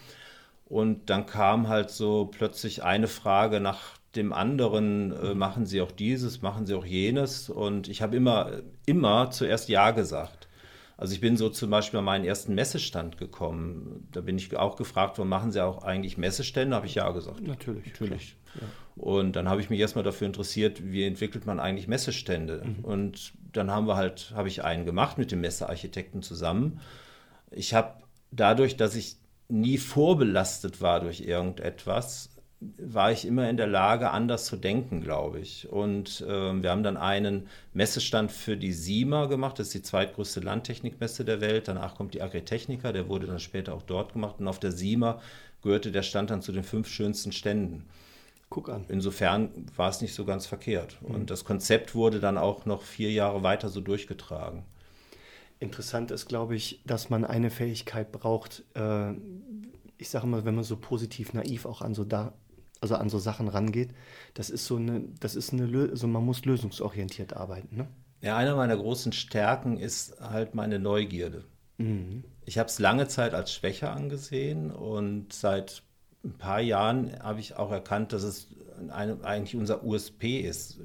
Und 0.65 1.11
dann 1.11 1.27
kam 1.27 1.67
halt 1.67 1.91
so 1.91 2.25
plötzlich 2.25 2.83
eine 2.83 3.07
Frage 3.07 3.59
nach 3.59 3.99
dem 4.15 4.33
anderen, 4.33 5.11
äh, 5.11 5.35
machen 5.35 5.67
Sie 5.67 5.81
auch 5.81 5.91
dieses, 5.91 6.41
machen 6.41 6.65
Sie 6.65 6.73
auch 6.73 6.85
jenes. 6.85 7.51
Und 7.51 7.89
ich 7.89 8.01
habe 8.01 8.15
immer, 8.17 8.53
immer 8.87 9.29
zuerst 9.29 9.69
Ja 9.69 9.91
gesagt. 9.91 10.47
Also 10.97 11.13
ich 11.13 11.21
bin 11.21 11.37
so 11.37 11.49
zum 11.49 11.69
Beispiel 11.69 11.99
an 11.99 12.05
meinen 12.05 12.25
ersten 12.25 12.55
Messestand 12.55 13.17
gekommen. 13.17 14.07
Da 14.11 14.21
bin 14.21 14.37
ich 14.37 14.57
auch 14.57 14.75
gefragt 14.75 15.19
worden, 15.19 15.29
machen 15.29 15.51
Sie 15.51 15.63
auch 15.63 15.83
eigentlich 15.83 16.17
Messestände? 16.17 16.75
Habe 16.75 16.87
ich 16.87 16.95
ja 16.95 17.09
gesagt. 17.11 17.41
Natürlich. 17.41 17.85
Natürlich. 17.85 18.35
Ja. 18.55 18.67
Und 19.03 19.35
dann 19.35 19.47
habe 19.47 19.61
ich 19.61 19.69
mich 19.69 19.79
erstmal 19.79 20.03
dafür 20.03 20.27
interessiert, 20.27 20.81
wie 20.83 21.05
entwickelt 21.05 21.45
man 21.45 21.59
eigentlich 21.59 21.87
Messestände? 21.87 22.63
Mhm. 22.65 22.83
Und 22.83 23.33
dann 23.53 23.71
haben 23.71 23.87
wir 23.87 23.95
halt, 23.95 24.33
habe 24.35 24.49
ich 24.49 24.63
einen 24.63 24.85
gemacht 24.85 25.17
mit 25.17 25.31
dem 25.31 25.41
Messearchitekten 25.41 26.21
zusammen. 26.21 26.81
Ich 27.51 27.73
habe 27.73 27.93
dadurch, 28.31 28.75
dass 28.75 28.95
ich 28.95 29.15
nie 29.47 29.77
vorbelastet 29.77 30.81
war 30.81 30.99
durch 30.99 31.21
irgendetwas, 31.21 32.29
war 32.59 33.11
ich 33.11 33.25
immer 33.25 33.49
in 33.49 33.55
der 33.55 33.67
Lage, 33.67 34.11
anders 34.11 34.45
zu 34.45 34.57
denken, 34.57 35.01
glaube 35.01 35.39
ich. 35.39 35.69
Und 35.69 36.21
äh, 36.27 36.61
wir 36.61 36.69
haben 36.69 36.83
dann 36.83 36.97
einen 36.97 37.47
Messestand 37.73 38.31
für 38.31 38.57
die 38.57 38.73
SIMA 38.73 39.27
gemacht. 39.27 39.59
Das 39.59 39.67
ist 39.67 39.75
die 39.75 39.81
zweitgrößte 39.81 40.41
Landtechnikmesse 40.41 41.23
der 41.23 41.39
Welt. 41.39 41.69
Danach 41.69 41.95
kommt 41.95 42.13
die 42.13 42.21
Agritechnica, 42.21 42.91
der 42.91 43.07
wurde 43.07 43.27
dann 43.27 43.39
später 43.39 43.73
auch 43.73 43.83
dort 43.83 44.11
gemacht. 44.11 44.35
Und 44.39 44.47
auf 44.49 44.59
der 44.59 44.73
SIMA 44.73 45.21
gehörte 45.61 45.91
der 45.91 46.03
Stand 46.03 46.31
dann 46.31 46.41
zu 46.41 46.51
den 46.51 46.63
fünf 46.63 46.89
schönsten 46.89 47.31
Ständen. 47.31 47.85
Guck 48.49 48.69
an. 48.69 48.85
Insofern 48.87 49.67
war 49.75 49.89
es 49.89 50.01
nicht 50.01 50.15
so 50.15 50.25
ganz 50.25 50.47
verkehrt. 50.47 50.97
Mhm. 51.01 51.15
Und 51.15 51.29
das 51.29 51.45
Konzept 51.45 51.93
wurde 51.93 52.19
dann 52.19 52.37
auch 52.37 52.65
noch 52.65 52.81
vier 52.81 53.11
Jahre 53.11 53.43
weiter 53.43 53.69
so 53.69 53.79
durchgetragen. 53.81 54.63
Interessant 55.59 56.09
ist, 56.09 56.27
glaube 56.27 56.55
ich, 56.55 56.81
dass 56.85 57.09
man 57.09 57.25
eine 57.25 57.51
Fähigkeit 57.51 58.11
braucht. 58.11 58.63
Äh, 58.75 59.11
ich 59.97 60.09
sage 60.09 60.25
mal, 60.25 60.45
wenn 60.45 60.55
man 60.55 60.63
so 60.63 60.77
positiv 60.77 61.33
naiv 61.33 61.65
auch 61.65 61.81
an 61.81 61.93
so 61.93 62.05
da, 62.05 62.33
also 62.81 62.95
an 62.95 63.09
so 63.09 63.19
Sachen 63.19 63.49
rangeht, 63.49 63.93
das 64.33 64.49
ist 64.49 64.65
so 64.65 64.77
eine, 64.77 65.03
das 65.19 65.35
ist 65.35 65.53
eine, 65.53 65.89
also 65.89 66.07
man 66.07 66.25
muss 66.25 66.45
lösungsorientiert 66.45 67.33
arbeiten. 67.33 67.75
Ne? 67.75 67.87
Ja, 68.21 68.37
eine 68.37 68.55
meiner 68.55 68.77
großen 68.77 69.11
Stärken 69.11 69.77
ist 69.77 70.19
halt 70.21 70.55
meine 70.55 70.79
Neugierde. 70.79 71.43
Mhm. 71.77 72.23
Ich 72.45 72.57
habe 72.57 72.69
es 72.69 72.79
lange 72.79 73.07
Zeit 73.07 73.33
als 73.33 73.53
Schwäche 73.53 73.91
angesehen 73.91 74.71
und 74.71 75.33
seit 75.33 75.83
ein 76.23 76.33
paar 76.33 76.59
Jahren 76.59 77.17
habe 77.21 77.39
ich 77.39 77.55
auch 77.55 77.71
erkannt, 77.71 78.13
dass 78.13 78.23
es 78.23 78.47
eine, 78.89 79.17
eigentlich 79.23 79.55
unser 79.55 79.83
USP 79.83 80.39
ist. 80.39 80.79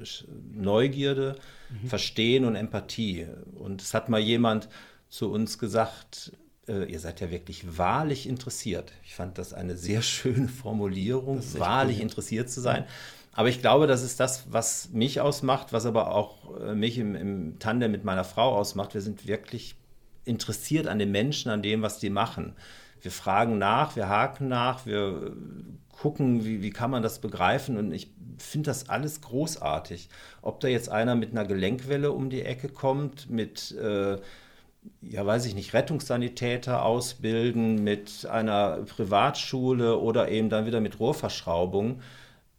Neugierde, 0.53 1.37
mhm. 1.71 1.89
Verstehen 1.89 2.45
und 2.45 2.57
Empathie. 2.57 3.27
Und 3.55 3.83
es 3.83 3.95
hat 3.95 4.09
mal 4.09 4.21
jemand 4.21 4.69
zu 5.09 5.31
uns 5.31 5.59
gesagt, 5.59 6.33
äh, 6.69 6.91
ihr 6.91 7.01
seid 7.01 7.21
ja 7.21 7.31
wirklich 7.31 7.79
wahrlich 7.79 8.29
interessiert. 8.29 8.93
Ich 9.05 9.15
fand 9.15 9.39
das 9.39 9.53
eine 9.53 9.77
sehr 9.77 10.03
schöne 10.03 10.49
Formulierung, 10.49 11.43
wahrlich 11.59 11.99
cool. 11.99 12.03
interessiert 12.03 12.51
zu 12.51 12.61
sein. 12.61 12.85
Aber 13.33 13.49
ich 13.49 13.61
glaube, 13.61 13.89
das 13.89 14.03
ist 14.05 14.21
das, 14.21 14.53
was 14.53 14.91
mich 14.91 15.21
ausmacht, 15.21 15.73
was 15.73 15.87
aber 15.87 16.15
auch 16.15 16.61
äh, 16.61 16.75
mich 16.75 16.99
im, 16.99 17.17
im 17.17 17.59
Tandem 17.59 17.91
mit 17.91 18.05
meiner 18.05 18.23
Frau 18.23 18.57
ausmacht. 18.57 18.95
Wir 18.95 19.01
sind 19.01 19.27
wirklich 19.27 19.75
interessiert 20.25 20.87
an 20.87 21.01
den 21.01 21.11
Menschen, 21.11 21.51
an 21.51 21.61
dem, 21.61 21.83
was 21.83 21.99
die 21.99 22.11
machen 22.11 22.55
wir 23.05 23.13
fragen 23.13 23.59
nach, 23.59 23.97
wir 23.97 24.09
haken 24.09 24.49
nach, 24.49 24.87
wir 24.87 25.33
gucken, 25.93 26.45
wie, 26.45 26.63
wie 26.63 26.71
kann 26.71 26.91
man 26.91 27.03
das 27.03 27.21
begreifen. 27.21 27.77
Und 27.77 27.93
ich 27.93 28.11
finde 28.39 28.71
das 28.71 28.89
alles 28.89 29.21
großartig. 29.21 30.09
Ob 30.43 30.61
da 30.61 30.69
jetzt 30.69 30.89
einer 30.89 31.15
mit 31.15 31.33
einer 31.33 31.45
Gelenkwelle 31.45 32.13
um 32.13 32.31
die 32.31 32.43
Ecke 32.43 32.69
kommt, 32.69 33.31
mit, 33.31 33.73
äh, 33.73 34.19
ja 35.03 35.27
weiß 35.27 35.47
ich 35.47 35.55
nicht, 35.55 35.75
Rettungssanitäter 35.75 36.85
ausbilden, 36.85 37.85
mit 37.85 38.27
einer 38.27 38.79
Privatschule 38.97 39.99
oder 39.99 40.29
eben 40.31 40.49
dann 40.49 40.67
wieder 40.67 40.81
mit 40.81 40.99
Rohrverschraubung 40.99 42.01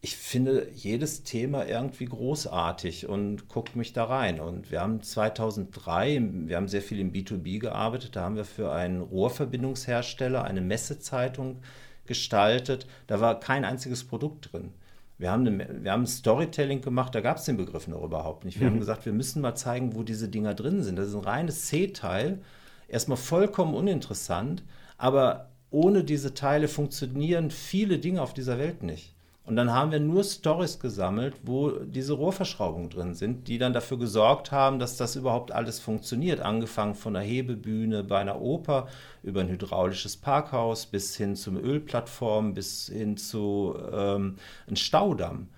ich 0.00 0.16
finde 0.16 0.68
jedes 0.72 1.24
Thema 1.24 1.66
irgendwie 1.66 2.04
großartig 2.04 3.08
und 3.08 3.48
gucke 3.48 3.76
mich 3.76 3.92
da 3.92 4.04
rein. 4.04 4.40
Und 4.40 4.70
wir 4.70 4.80
haben 4.80 5.02
2003, 5.02 6.22
wir 6.46 6.56
haben 6.56 6.68
sehr 6.68 6.82
viel 6.82 7.00
im 7.00 7.12
B2B 7.12 7.58
gearbeitet, 7.58 8.14
da 8.14 8.22
haben 8.22 8.36
wir 8.36 8.44
für 8.44 8.72
einen 8.72 9.00
Rohrverbindungshersteller 9.00 10.44
eine 10.44 10.60
Messezeitung 10.60 11.60
gestaltet. 12.06 12.86
Da 13.06 13.20
war 13.20 13.40
kein 13.40 13.64
einziges 13.64 14.04
Produkt 14.04 14.52
drin. 14.52 14.72
Wir 15.18 15.30
haben, 15.30 15.46
eine, 15.46 15.82
wir 15.82 15.92
haben 15.92 16.06
Storytelling 16.06 16.82
gemacht, 16.82 17.14
da 17.14 17.22
gab 17.22 17.38
es 17.38 17.44
den 17.44 17.56
Begriff 17.56 17.88
noch 17.88 18.04
überhaupt 18.04 18.44
nicht. 18.44 18.60
Wir 18.60 18.68
mhm. 18.68 18.74
haben 18.74 18.80
gesagt, 18.80 19.06
wir 19.06 19.14
müssen 19.14 19.40
mal 19.40 19.54
zeigen, 19.54 19.96
wo 19.96 20.02
diese 20.02 20.28
Dinger 20.28 20.54
drin 20.54 20.82
sind. 20.82 20.96
Das 20.96 21.08
ist 21.08 21.14
ein 21.14 21.24
reines 21.24 21.66
C-Teil, 21.66 22.42
erstmal 22.86 23.16
vollkommen 23.16 23.74
uninteressant, 23.74 24.62
aber 24.98 25.50
ohne 25.70 26.04
diese 26.04 26.34
Teile 26.34 26.68
funktionieren 26.68 27.50
viele 27.50 27.98
Dinge 27.98 28.20
auf 28.20 28.34
dieser 28.34 28.58
Welt 28.58 28.82
nicht. 28.82 29.15
Und 29.46 29.54
dann 29.54 29.72
haben 29.72 29.92
wir 29.92 30.00
nur 30.00 30.24
Stories 30.24 30.80
gesammelt, 30.80 31.34
wo 31.44 31.70
diese 31.70 32.14
Rohrverschraubungen 32.14 32.90
drin 32.90 33.14
sind, 33.14 33.46
die 33.46 33.58
dann 33.58 33.72
dafür 33.72 33.96
gesorgt 33.96 34.50
haben, 34.50 34.80
dass 34.80 34.96
das 34.96 35.14
überhaupt 35.14 35.52
alles 35.52 35.78
funktioniert. 35.78 36.40
Angefangen 36.40 36.96
von 36.96 37.14
einer 37.14 37.24
Hebebühne 37.24 38.02
bei 38.02 38.18
einer 38.18 38.40
Oper 38.40 38.88
über 39.22 39.40
ein 39.42 39.48
hydraulisches 39.48 40.16
Parkhaus 40.16 40.86
bis 40.86 41.16
hin 41.16 41.36
zum 41.36 41.56
Ölplattform, 41.56 42.54
bis 42.54 42.88
hin 42.88 43.16
zu 43.16 43.76
ähm, 43.92 44.36
einem 44.66 44.76
Staudamm 44.76 45.48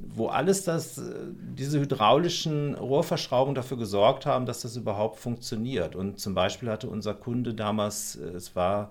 wo 0.00 0.26
alles 0.28 0.64
das, 0.64 1.00
diese 1.30 1.80
hydraulischen 1.80 2.74
Rohrverschraubungen 2.74 3.54
dafür 3.54 3.76
gesorgt 3.76 4.26
haben, 4.26 4.46
dass 4.46 4.62
das 4.62 4.76
überhaupt 4.76 5.18
funktioniert. 5.18 5.94
Und 5.94 6.18
zum 6.18 6.34
Beispiel 6.34 6.70
hatte 6.70 6.88
unser 6.88 7.14
Kunde 7.14 7.54
damals, 7.54 8.16
es 8.16 8.56
war 8.56 8.90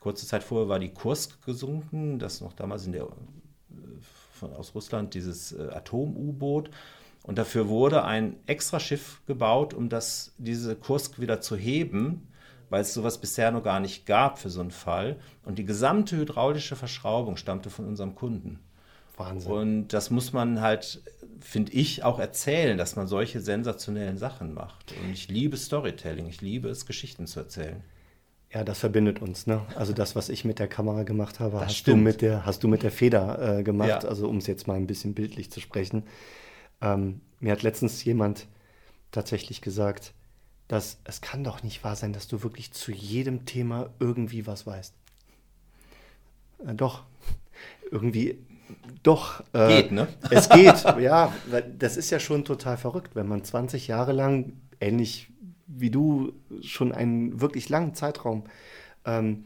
kurze 0.00 0.26
Zeit 0.26 0.42
vorher 0.42 0.68
war 0.68 0.78
die 0.78 0.92
Kursk 0.92 1.44
gesunken, 1.44 2.18
das 2.18 2.40
noch 2.40 2.52
damals 2.52 2.86
in 2.86 2.92
der 2.92 3.06
von, 4.42 4.52
aus 4.52 4.74
Russland, 4.74 5.14
dieses 5.14 5.52
äh, 5.52 5.68
Atom-U-Boot. 5.72 6.70
Und 7.22 7.38
dafür 7.38 7.68
wurde 7.68 8.04
ein 8.04 8.36
extra 8.46 8.80
Schiff 8.80 9.22
gebaut, 9.26 9.72
um 9.74 9.88
das, 9.88 10.34
diese 10.38 10.74
Kursk 10.74 11.20
wieder 11.20 11.40
zu 11.40 11.56
heben, 11.56 12.28
weil 12.68 12.82
es 12.82 12.92
sowas 12.94 13.18
bisher 13.18 13.52
noch 13.52 13.62
gar 13.62 13.78
nicht 13.78 14.06
gab 14.06 14.38
für 14.40 14.50
so 14.50 14.60
einen 14.60 14.72
Fall. 14.72 15.16
Und 15.44 15.58
die 15.58 15.64
gesamte 15.64 16.16
hydraulische 16.16 16.74
Verschraubung 16.74 17.36
stammte 17.36 17.70
von 17.70 17.86
unserem 17.86 18.16
Kunden. 18.16 18.58
Wahnsinn. 19.16 19.52
Und 19.52 19.88
das 19.88 20.10
muss 20.10 20.32
man 20.32 20.60
halt, 20.60 21.02
finde 21.40 21.72
ich, 21.72 22.02
auch 22.02 22.18
erzählen, 22.18 22.76
dass 22.76 22.96
man 22.96 23.06
solche 23.06 23.40
sensationellen 23.40 24.18
Sachen 24.18 24.52
macht. 24.52 24.92
Und 25.02 25.12
ich 25.12 25.28
liebe 25.28 25.56
Storytelling, 25.56 26.26
ich 26.26 26.40
liebe 26.40 26.68
es, 26.68 26.86
Geschichten 26.86 27.26
zu 27.28 27.40
erzählen. 27.40 27.84
Ja, 28.52 28.64
das 28.64 28.80
verbindet 28.80 29.22
uns. 29.22 29.46
Ne? 29.46 29.62
Also 29.76 29.94
das, 29.94 30.14
was 30.14 30.28
ich 30.28 30.44
mit 30.44 30.58
der 30.58 30.68
Kamera 30.68 31.04
gemacht 31.04 31.40
habe, 31.40 31.60
hast 31.60 31.86
du, 31.86 31.96
mit 31.96 32.20
der, 32.20 32.44
hast 32.44 32.62
du 32.62 32.68
mit 32.68 32.82
der 32.82 32.90
Feder 32.90 33.58
äh, 33.58 33.62
gemacht. 33.62 33.88
Ja. 33.88 33.98
Also 34.08 34.28
um 34.28 34.36
es 34.36 34.46
jetzt 34.46 34.66
mal 34.66 34.76
ein 34.76 34.86
bisschen 34.86 35.14
bildlich 35.14 35.50
zu 35.50 35.60
sprechen. 35.60 36.04
Ähm, 36.82 37.22
mir 37.40 37.52
hat 37.52 37.62
letztens 37.62 38.04
jemand 38.04 38.46
tatsächlich 39.10 39.62
gesagt, 39.62 40.12
dass 40.68 40.98
es 41.04 41.22
kann 41.22 41.44
doch 41.44 41.62
nicht 41.62 41.82
wahr 41.82 41.96
sein, 41.96 42.12
dass 42.12 42.28
du 42.28 42.42
wirklich 42.42 42.72
zu 42.72 42.92
jedem 42.92 43.46
Thema 43.46 43.90
irgendwie 43.98 44.46
was 44.46 44.66
weißt. 44.66 44.94
Äh, 46.66 46.74
doch, 46.74 47.04
irgendwie, 47.90 48.38
doch. 49.02 49.42
Äh, 49.54 49.82
geht, 49.82 49.92
ne? 49.92 50.08
Es 50.30 50.50
geht, 50.50 50.84
ja. 51.00 51.32
Das 51.78 51.96
ist 51.96 52.10
ja 52.10 52.20
schon 52.20 52.44
total 52.44 52.76
verrückt, 52.76 53.16
wenn 53.16 53.28
man 53.28 53.44
20 53.44 53.88
Jahre 53.88 54.12
lang, 54.12 54.52
ähnlich 54.78 55.31
wie 55.76 55.90
du 55.90 56.32
schon 56.60 56.92
einen 56.92 57.40
wirklich 57.40 57.68
langen 57.68 57.94
Zeitraum 57.94 58.44
ähm, 59.04 59.44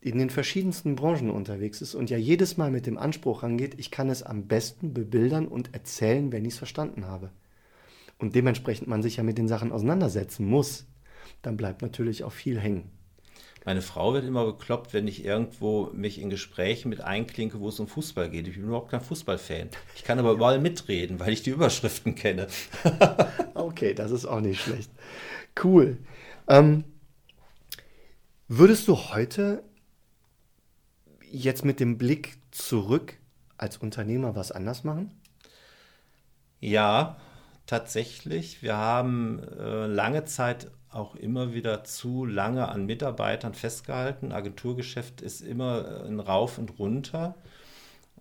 in 0.00 0.18
den 0.18 0.30
verschiedensten 0.30 0.94
Branchen 0.94 1.30
unterwegs 1.30 1.82
ist 1.82 1.94
und 1.94 2.10
ja 2.10 2.16
jedes 2.16 2.56
Mal 2.56 2.70
mit 2.70 2.86
dem 2.86 2.98
Anspruch 2.98 3.42
rangeht, 3.42 3.74
ich 3.78 3.90
kann 3.90 4.10
es 4.10 4.22
am 4.22 4.46
besten 4.46 4.94
bebildern 4.94 5.48
und 5.48 5.74
erzählen, 5.74 6.30
wenn 6.30 6.44
ich 6.44 6.52
es 6.52 6.58
verstanden 6.58 7.06
habe. 7.06 7.30
Und 8.18 8.34
dementsprechend 8.34 8.88
man 8.88 9.02
sich 9.02 9.16
ja 9.16 9.22
mit 9.22 9.38
den 9.38 9.48
Sachen 9.48 9.72
auseinandersetzen 9.72 10.46
muss, 10.46 10.86
dann 11.42 11.56
bleibt 11.56 11.82
natürlich 11.82 12.24
auch 12.24 12.32
viel 12.32 12.58
hängen. 12.60 12.90
Meine 13.64 13.82
Frau 13.82 14.14
wird 14.14 14.24
immer 14.24 14.46
bekloppt, 14.46 14.94
wenn 14.94 15.06
ich 15.06 15.24
irgendwo 15.24 15.90
mich 15.92 16.20
in 16.20 16.30
Gesprächen 16.30 16.88
mit 16.88 17.00
einklinke, 17.00 17.60
wo 17.60 17.68
es 17.68 17.78
um 17.78 17.86
Fußball 17.86 18.30
geht. 18.30 18.48
Ich 18.48 18.54
bin 18.54 18.64
überhaupt 18.64 18.90
kein 18.90 19.00
Fußballfan. 19.00 19.68
Ich 19.94 20.04
kann 20.04 20.18
aber 20.18 20.32
überall 20.32 20.58
mitreden, 20.58 21.20
weil 21.20 21.32
ich 21.32 21.42
die 21.42 21.50
Überschriften 21.50 22.14
kenne. 22.14 22.46
okay, 23.54 23.94
das 23.94 24.10
ist 24.10 24.26
auch 24.26 24.40
nicht 24.40 24.60
schlecht. 24.60 24.90
Cool. 25.62 25.98
Ähm, 26.48 26.84
würdest 28.46 28.88
du 28.88 28.96
heute 28.96 29.62
jetzt 31.30 31.64
mit 31.64 31.80
dem 31.80 31.98
Blick 31.98 32.38
zurück 32.50 33.18
als 33.56 33.76
Unternehmer 33.76 34.36
was 34.36 34.52
anders 34.52 34.84
machen? 34.84 35.12
Ja, 36.60 37.16
tatsächlich. 37.66 38.62
Wir 38.62 38.76
haben 38.76 39.42
äh, 39.58 39.86
lange 39.86 40.24
Zeit 40.24 40.70
auch 40.90 41.14
immer 41.14 41.52
wieder 41.52 41.84
zu 41.84 42.24
lange 42.24 42.68
an 42.68 42.86
Mitarbeitern 42.86 43.54
festgehalten. 43.54 44.32
Agenturgeschäft 44.32 45.20
ist 45.20 45.40
immer 45.42 46.04
ein 46.06 46.20
Rauf 46.20 46.58
und 46.58 46.78
runter. 46.78 47.34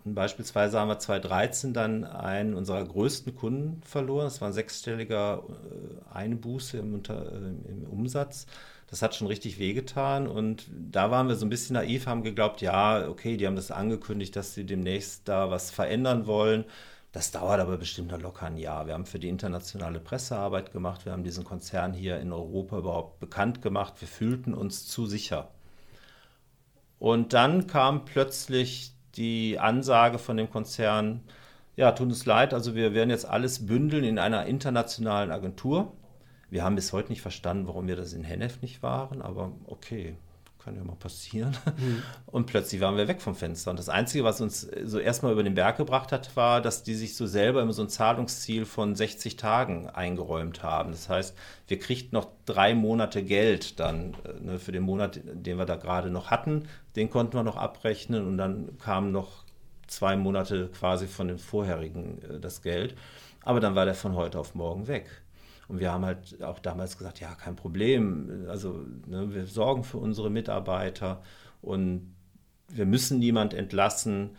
Und 0.08 0.16
beispielsweise 0.16 0.80
haben 0.80 0.88
wir 0.88 1.00
2013 1.00 1.74
dann 1.74 2.06
einen 2.06 2.54
unserer 2.54 2.86
größten 2.86 3.36
Kunden 3.36 3.82
verloren. 3.84 4.24
Das 4.24 4.40
war 4.40 4.48
ein 4.48 4.54
sechsstelliger 4.54 5.44
äh, 5.50 6.16
Einbuße 6.16 6.78
im, 6.78 6.94
Unter, 6.94 7.30
äh, 7.30 7.36
im 7.36 7.84
Umsatz. 7.92 8.46
Das 8.90 9.02
hat 9.02 9.16
schon 9.16 9.28
richtig 9.28 9.60
wehgetan. 9.60 10.28
Und 10.28 10.70
da 10.72 11.12
waren 11.12 11.28
wir 11.28 11.36
so 11.36 11.46
ein 11.46 11.50
bisschen 11.50 11.74
naiv, 11.74 12.08
haben 12.08 12.24
geglaubt, 12.24 12.62
ja, 12.62 13.10
okay, 13.10 13.36
die 13.36 13.46
haben 13.46 13.58
das 13.58 13.70
angekündigt, 13.70 14.34
dass 14.38 14.54
sie 14.54 14.66
demnächst 14.66 15.28
da 15.28 15.52
was 15.52 15.72
verändern 15.72 16.26
wollen. 16.26 16.64
Das 17.12 17.32
dauert 17.32 17.60
aber 17.60 17.76
bestimmt 17.76 18.12
noch 18.12 18.22
locker 18.22 18.46
ein 18.46 18.56
Jahr. 18.56 18.88
Wir 18.88 18.94
haben 18.94 19.06
für 19.06 19.20
die 19.20 19.28
internationale 19.28 20.00
Pressearbeit 20.00 20.72
gemacht. 20.72 21.04
Wir 21.04 21.12
haben 21.12 21.26
diesen 21.26 21.44
Konzern 21.44 21.94
hier 21.94 22.22
in 22.22 22.32
Europa 22.32 22.78
überhaupt 22.78 23.20
bekannt 23.20 23.62
gemacht. 23.62 23.96
Wir 24.00 24.08
fühlten 24.08 24.54
uns 24.54 24.88
zu 24.88 25.06
sicher. 25.06 25.52
Und 26.98 27.34
dann 27.34 27.68
kam 27.68 28.06
plötzlich 28.06 28.97
die 29.18 29.60
Ansage 29.60 30.20
von 30.20 30.38
dem 30.38 30.50
Konzern, 30.50 31.22
ja, 31.76 31.92
tut 31.92 32.08
uns 32.08 32.26
leid, 32.26 32.54
also 32.54 32.76
wir 32.76 32.94
werden 32.94 33.10
jetzt 33.10 33.26
alles 33.26 33.66
bündeln 33.66 34.04
in 34.04 34.20
einer 34.20 34.46
internationalen 34.46 35.32
Agentur. 35.32 35.94
Wir 36.50 36.64
haben 36.64 36.76
bis 36.76 36.94
heute 36.94 37.10
nicht 37.10 37.22
verstanden, 37.22 37.68
warum 37.68 37.88
wir 37.88 37.96
das 37.96 38.14
in 38.14 38.24
Hennef 38.24 38.62
nicht 38.62 38.82
waren, 38.82 39.22
aber 39.22 39.52
okay, 39.66 40.16
kann 40.68 40.76
ja 40.76 40.84
mal 40.84 40.98
passieren. 40.98 41.56
Mhm. 41.78 42.04
Und 42.26 42.46
plötzlich 42.46 42.82
waren 42.82 42.98
wir 42.98 43.08
weg 43.08 43.22
vom 43.22 43.36
Fenster. 43.36 43.72
Und 43.72 43.80
das 43.80 43.88
Einzige, 43.88 44.26
was 44.26 44.42
uns 44.42 44.68
so 44.84 45.00
erstmal 45.00 45.32
über 45.32 45.44
den 45.44 45.54
Berg 45.54 45.78
gebracht 45.78 46.12
hat, 46.12 46.36
war, 46.36 46.60
dass 46.62 46.84
die 46.84 46.94
sich 46.94 47.16
so 47.16 47.26
selber 47.26 47.62
immer 47.62 47.72
so 47.72 47.84
ein 47.84 47.90
Zahlungsziel 47.90 48.66
von 48.66 48.94
60 48.94 49.38
Tagen 49.38 49.90
eingeräumt 49.90 50.64
haben. 50.64 50.92
Das 50.92 51.08
heißt, 51.08 51.38
wir 51.70 51.80
kriegten 51.80 52.18
noch 52.18 52.28
drei 52.46 52.76
Monate 52.76 53.24
Geld 53.24 53.80
dann 53.80 54.16
äh, 54.26 54.44
ne, 54.44 54.60
für 54.60 54.74
den 54.74 54.84
Monat, 54.84 55.22
den 55.24 55.58
wir 55.58 55.66
da 55.66 55.78
gerade 55.78 56.10
noch 56.10 56.32
hatten. 56.32 56.68
Den 56.98 57.10
konnten 57.10 57.36
wir 57.36 57.44
noch 57.44 57.56
abrechnen 57.56 58.28
und 58.28 58.38
dann 58.38 58.78
kamen 58.78 59.14
noch 59.14 59.46
zwei 59.88 60.18
Monate 60.18 60.68
quasi 60.78 61.08
von 61.08 61.30
dem 61.30 61.40
vorherigen 61.40 62.22
äh, 62.24 62.40
das 62.42 62.62
Geld. 62.62 62.94
Aber 63.46 63.62
dann 63.62 63.76
war 63.76 63.86
der 63.86 63.96
von 63.96 64.16
heute 64.16 64.38
auf 64.38 64.54
morgen 64.54 64.90
weg. 64.90 65.06
Und 65.68 65.80
wir 65.80 65.92
haben 65.92 66.06
halt 66.06 66.42
auch 66.42 66.60
damals 66.60 66.98
gesagt, 66.98 67.20
ja, 67.20 67.36
kein 67.36 67.56
Problem. 67.56 68.46
Also 68.48 68.86
ne, 69.06 69.34
wir 69.34 69.46
sorgen 69.48 69.84
für 69.84 69.98
unsere 69.98 70.30
Mitarbeiter 70.30 71.22
und 71.62 72.14
wir 72.70 72.86
müssen 72.86 73.20
niemand 73.20 73.54
entlassen. 73.54 74.32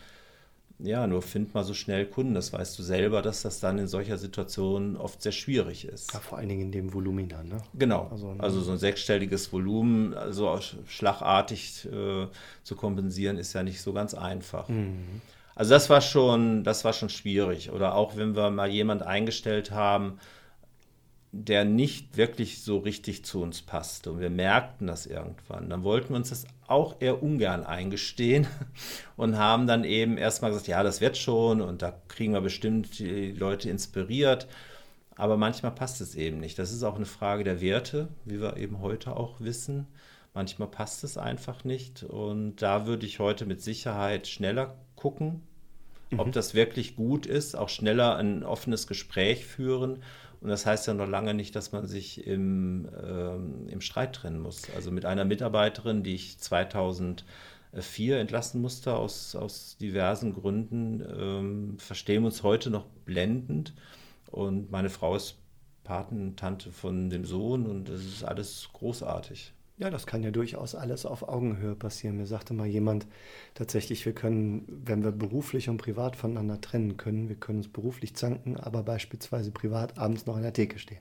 Ja, 0.81 1.09
nur 1.09 1.23
find 1.23 1.55
mal 1.55 1.65
so 1.65 1.75
schnell 1.75 2.07
Kunden. 2.07 2.35
Das 2.35 2.53
weißt 2.53 2.79
du 2.79 2.83
selber, 2.85 3.21
dass 3.21 3.43
das 3.43 3.59
dann 3.59 3.79
in 3.79 3.89
solcher 3.89 4.17
Situation 4.17 4.97
oft 4.97 5.21
sehr 5.21 5.33
schwierig 5.33 5.85
ist. 5.85 6.15
Ja, 6.15 6.21
vor 6.21 6.39
allen 6.39 6.49
Dingen 6.49 6.63
in 6.63 6.73
dem 6.73 6.95
Volumen 6.95 7.29
dann, 7.29 7.49
ne? 7.49 7.59
Genau. 7.75 8.09
Also, 8.11 8.33
ne? 8.33 8.43
also 8.43 8.61
so 8.61 8.73
ein 8.73 8.79
sechsstelliges 8.79 9.53
Volumen, 9.53 10.15
also 10.15 10.59
schlagartig 10.87 11.87
äh, 11.87 12.27
zu 12.63 12.77
kompensieren, 12.77 13.39
ist 13.39 13.55
ja 13.55 13.65
nicht 13.65 13.83
so 13.83 13.93
ganz 13.93 14.15
einfach. 14.15 14.69
Mhm. 14.69 15.21
Also 15.57 15.71
das 15.71 15.91
war 15.91 16.01
schon, 16.01 16.63
das 16.63 16.85
war 16.85 16.93
schon 16.93 17.09
schwierig. 17.09 17.73
Oder 17.73 17.97
auch 17.97 18.17
wenn 18.17 18.37
wir 18.37 18.51
mal 18.51 18.71
jemand 18.71 19.03
eingestellt 19.03 19.73
haben, 19.73 20.21
der 21.33 21.65
nicht 21.65 22.17
wirklich 22.17 22.63
so 22.63 22.79
richtig 22.79 23.25
zu 23.25 23.43
uns 23.43 23.63
passte. 23.63 24.13
Und 24.13 24.21
wir 24.21 24.31
merkten 24.31 24.87
das 24.87 25.07
irgendwann. 25.07 25.69
Dann 25.69 25.85
wollten 25.85 26.11
wir 26.11 26.17
uns 26.17 26.31
das 26.31 26.47
auch 26.67 26.97
eher 27.01 27.23
ungern 27.23 27.65
eingestehen 27.65 28.47
und 29.17 29.37
haben 29.37 29.67
dann 29.67 29.85
eben 29.85 30.17
erstmal 30.17 30.51
gesagt, 30.51 30.69
ja, 30.69 30.83
das 30.83 31.01
wird 31.01 31.17
schon 31.17 31.61
und 31.61 31.83
da 31.83 32.01
kriegen 32.09 32.33
wir 32.33 32.41
bestimmt 32.41 32.99
die 32.99 33.33
Leute 33.33 33.69
inspiriert. 33.71 34.49
Aber 35.17 35.37
manchmal 35.37 35.73
passt 35.73 36.01
es 36.01 36.15
eben 36.15 36.39
nicht. 36.39 36.59
Das 36.59 36.73
ist 36.73 36.85
auch 36.85 36.97
eine 36.97 37.07
Frage 37.07 37.45
der 37.45 37.61
Werte, 37.61 38.09
wie 38.25 38.41
wir 38.41 38.57
eben 38.57 38.81
heute 38.81 39.17
auch 39.17 39.41
wissen. 39.41 39.89
Manchmal 40.33 40.69
passt 40.69 41.03
es 41.03 41.19
einfach 41.19 41.65
nicht. 41.65 42.05
Und 42.05 42.63
da 42.63 42.87
würde 42.87 43.05
ich 43.05 43.19
heute 43.19 43.45
mit 43.45 43.61
Sicherheit 43.61 44.29
schneller 44.29 44.77
gucken, 44.95 45.43
mhm. 46.11 46.21
ob 46.21 46.33
das 46.33 46.55
wirklich 46.55 46.97
gut 46.97 47.27
ist, 47.27 47.57
auch 47.57 47.69
schneller 47.69 48.17
ein 48.17 48.43
offenes 48.45 48.87
Gespräch 48.87 49.47
führen. 49.47 50.03
Und 50.41 50.49
das 50.49 50.67
heißt 50.67 50.87
ja 50.87 50.95
noch 50.95 51.09
lange 51.09 51.35
nicht, 51.35 51.57
dass 51.57 51.73
man 51.73 51.87
sich 51.87 52.27
im, 52.27 52.89
ähm, 53.05 53.69
im 53.69 53.81
Streit 53.81 54.15
trennen 54.15 54.41
muss. 54.41 54.63
Also 54.75 54.91
mit 54.91 55.05
einer 55.05 55.25
Mitarbeiterin, 55.25 56.03
die 56.03 56.15
ich 56.15 56.39
2004 56.39 57.25
entlassen 58.19 58.61
musste 58.61 58.95
aus, 58.95 59.35
aus 59.35 59.77
diversen 59.79 60.35
Gründen, 60.35 61.03
ähm, 61.19 61.79
verstehen 61.79 62.23
wir 62.23 62.27
uns 62.27 62.43
heute 62.43 62.71
noch 62.71 62.87
blendend. 63.05 63.75
Und 64.31 64.71
meine 64.71 64.91
Frau 64.91 65.17
ist 65.17 65.39
Patentante 65.83 66.71
von 66.71 67.11
dem 67.11 67.25
Sohn 67.25 67.67
und 67.67 67.89
das 67.89 68.05
ist 68.05 68.23
alles 68.23 68.69
großartig. 68.75 69.53
Ja, 69.79 69.91
das 69.91 70.07
kann 70.07 70.25
ja 70.25 70.33
durchaus 70.33 70.75
alles 70.75 71.07
auf 71.07 71.29
Augenhöhe 71.29 71.77
passieren. 71.77 72.17
Mir 72.17 72.27
sagte 72.27 72.53
mal 72.53 72.67
jemand 72.67 73.07
tatsächlich, 73.55 74.05
wir 74.05 74.13
können, 74.13 74.65
wenn 74.85 75.05
wir 75.05 75.13
beruflich 75.13 75.69
und 75.69 75.77
privat 75.77 76.17
voneinander 76.17 76.61
trennen 76.61 76.97
können, 76.97 77.29
wir 77.29 77.37
können 77.37 77.59
uns 77.59 77.69
beruflich 77.69 78.17
zanken, 78.17 78.57
aber 78.57 78.83
beispielsweise 78.83 79.53
privat 79.53 79.97
abends 79.97 80.27
noch 80.27 80.37
in 80.37 80.43
der 80.43 80.53
Theke 80.53 80.81
stehen. 80.81 80.99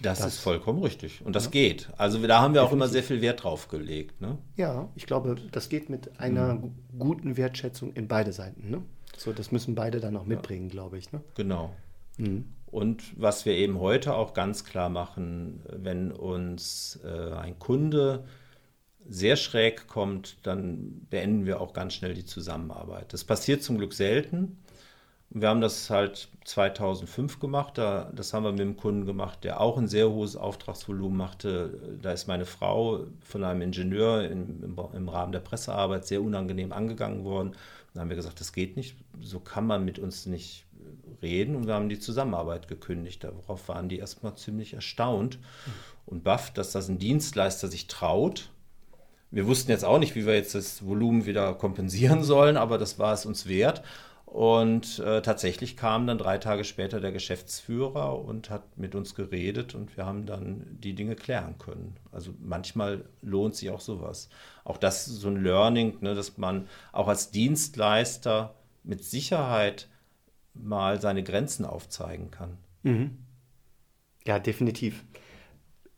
Das, 0.00 0.18
das 0.18 0.34
ist 0.34 0.40
vollkommen 0.40 0.82
richtig. 0.82 1.22
Und 1.24 1.36
das 1.36 1.44
ja. 1.44 1.50
geht. 1.50 1.90
Also 1.96 2.24
da 2.26 2.40
haben 2.40 2.54
wir 2.54 2.62
auch 2.62 2.72
immer 2.72 2.88
sehr 2.88 3.02
viel 3.02 3.20
Wert 3.20 3.44
drauf 3.44 3.68
gelegt. 3.68 4.20
Ne? 4.20 4.38
Ja, 4.56 4.88
ich 4.94 5.06
glaube, 5.06 5.36
das 5.52 5.68
geht 5.68 5.90
mit 5.90 6.18
einer 6.18 6.54
mhm. 6.54 6.74
guten 6.98 7.36
Wertschätzung 7.36 7.92
in 7.94 8.08
beide 8.08 8.32
Seiten. 8.32 8.70
Ne? 8.70 8.82
So, 9.16 9.32
das 9.32 9.52
müssen 9.52 9.74
beide 9.74 10.00
dann 10.00 10.16
auch 10.16 10.26
mitbringen, 10.26 10.68
ja. 10.68 10.72
glaube 10.72 10.98
ich. 10.98 11.12
Ne? 11.12 11.22
Genau. 11.34 11.74
Mhm. 12.18 12.46
Und 12.76 13.18
was 13.18 13.46
wir 13.46 13.54
eben 13.54 13.80
heute 13.80 14.14
auch 14.14 14.34
ganz 14.34 14.66
klar 14.66 14.90
machen, 14.90 15.62
wenn 15.72 16.12
uns 16.12 17.00
äh, 17.06 17.32
ein 17.32 17.58
Kunde 17.58 18.24
sehr 19.08 19.36
schräg 19.36 19.86
kommt, 19.86 20.36
dann 20.42 21.06
beenden 21.08 21.46
wir 21.46 21.62
auch 21.62 21.72
ganz 21.72 21.94
schnell 21.94 22.12
die 22.12 22.26
Zusammenarbeit. 22.26 23.14
Das 23.14 23.24
passiert 23.24 23.62
zum 23.62 23.78
Glück 23.78 23.94
selten. 23.94 24.58
Wir 25.30 25.48
haben 25.48 25.62
das 25.62 25.88
halt 25.88 26.28
2005 26.44 27.40
gemacht. 27.40 27.78
Da, 27.78 28.12
das 28.14 28.34
haben 28.34 28.44
wir 28.44 28.52
mit 28.52 28.60
einem 28.60 28.76
Kunden 28.76 29.06
gemacht, 29.06 29.42
der 29.42 29.62
auch 29.62 29.78
ein 29.78 29.88
sehr 29.88 30.10
hohes 30.10 30.36
Auftragsvolumen 30.36 31.16
machte. 31.16 31.98
Da 32.02 32.12
ist 32.12 32.26
meine 32.26 32.44
Frau 32.44 33.06
von 33.20 33.42
einem 33.42 33.62
Ingenieur 33.62 34.28
im, 34.28 34.62
im, 34.62 34.78
im 34.92 35.08
Rahmen 35.08 35.32
der 35.32 35.40
Pressearbeit 35.40 36.06
sehr 36.06 36.20
unangenehm 36.20 36.72
angegangen 36.72 37.24
worden. 37.24 37.56
Da 37.94 38.02
haben 38.02 38.10
wir 38.10 38.16
gesagt, 38.16 38.38
das 38.40 38.52
geht 38.52 38.76
nicht. 38.76 38.98
So 39.18 39.40
kann 39.40 39.66
man 39.66 39.82
mit 39.86 39.98
uns 39.98 40.26
nicht 40.26 40.65
reden 41.22 41.56
und 41.56 41.66
wir 41.66 41.74
haben 41.74 41.88
die 41.88 41.98
Zusammenarbeit 41.98 42.68
gekündigt. 42.68 43.24
Darauf 43.24 43.68
waren 43.68 43.88
die 43.88 43.98
erstmal 43.98 44.36
ziemlich 44.36 44.74
erstaunt 44.74 45.38
und 46.06 46.24
baff, 46.24 46.52
dass 46.52 46.72
das 46.72 46.88
ein 46.88 46.98
Dienstleister 46.98 47.68
sich 47.68 47.86
traut. 47.86 48.50
Wir 49.30 49.46
wussten 49.46 49.70
jetzt 49.70 49.84
auch 49.84 49.98
nicht, 49.98 50.14
wie 50.14 50.26
wir 50.26 50.34
jetzt 50.34 50.54
das 50.54 50.86
Volumen 50.86 51.26
wieder 51.26 51.54
kompensieren 51.54 52.22
sollen, 52.22 52.56
aber 52.56 52.78
das 52.78 52.98
war 52.98 53.12
es 53.12 53.26
uns 53.26 53.46
wert. 53.46 53.82
Und 54.26 54.98
äh, 54.98 55.22
tatsächlich 55.22 55.76
kam 55.76 56.06
dann 56.06 56.18
drei 56.18 56.36
Tage 56.36 56.64
später 56.64 57.00
der 57.00 57.12
Geschäftsführer 57.12 58.22
und 58.22 58.50
hat 58.50 58.76
mit 58.76 58.94
uns 58.94 59.14
geredet 59.14 59.74
und 59.74 59.96
wir 59.96 60.04
haben 60.04 60.26
dann 60.26 60.66
die 60.80 60.94
Dinge 60.94 61.14
klären 61.14 61.56
können. 61.58 61.96
Also 62.12 62.34
manchmal 62.40 63.04
lohnt 63.22 63.54
sich 63.54 63.70
auch 63.70 63.80
sowas. 63.80 64.28
Auch 64.64 64.78
das 64.78 65.06
ist 65.06 65.20
so 65.20 65.28
ein 65.28 65.42
Learning, 65.42 65.96
ne, 66.00 66.14
dass 66.14 66.36
man 66.38 66.68
auch 66.92 67.06
als 67.08 67.30
Dienstleister 67.30 68.54
mit 68.82 69.04
Sicherheit 69.04 69.88
mal 70.62 71.00
seine 71.00 71.22
Grenzen 71.22 71.64
aufzeigen 71.64 72.30
kann. 72.30 72.58
Mhm. 72.82 73.18
Ja, 74.26 74.38
definitiv. 74.38 75.04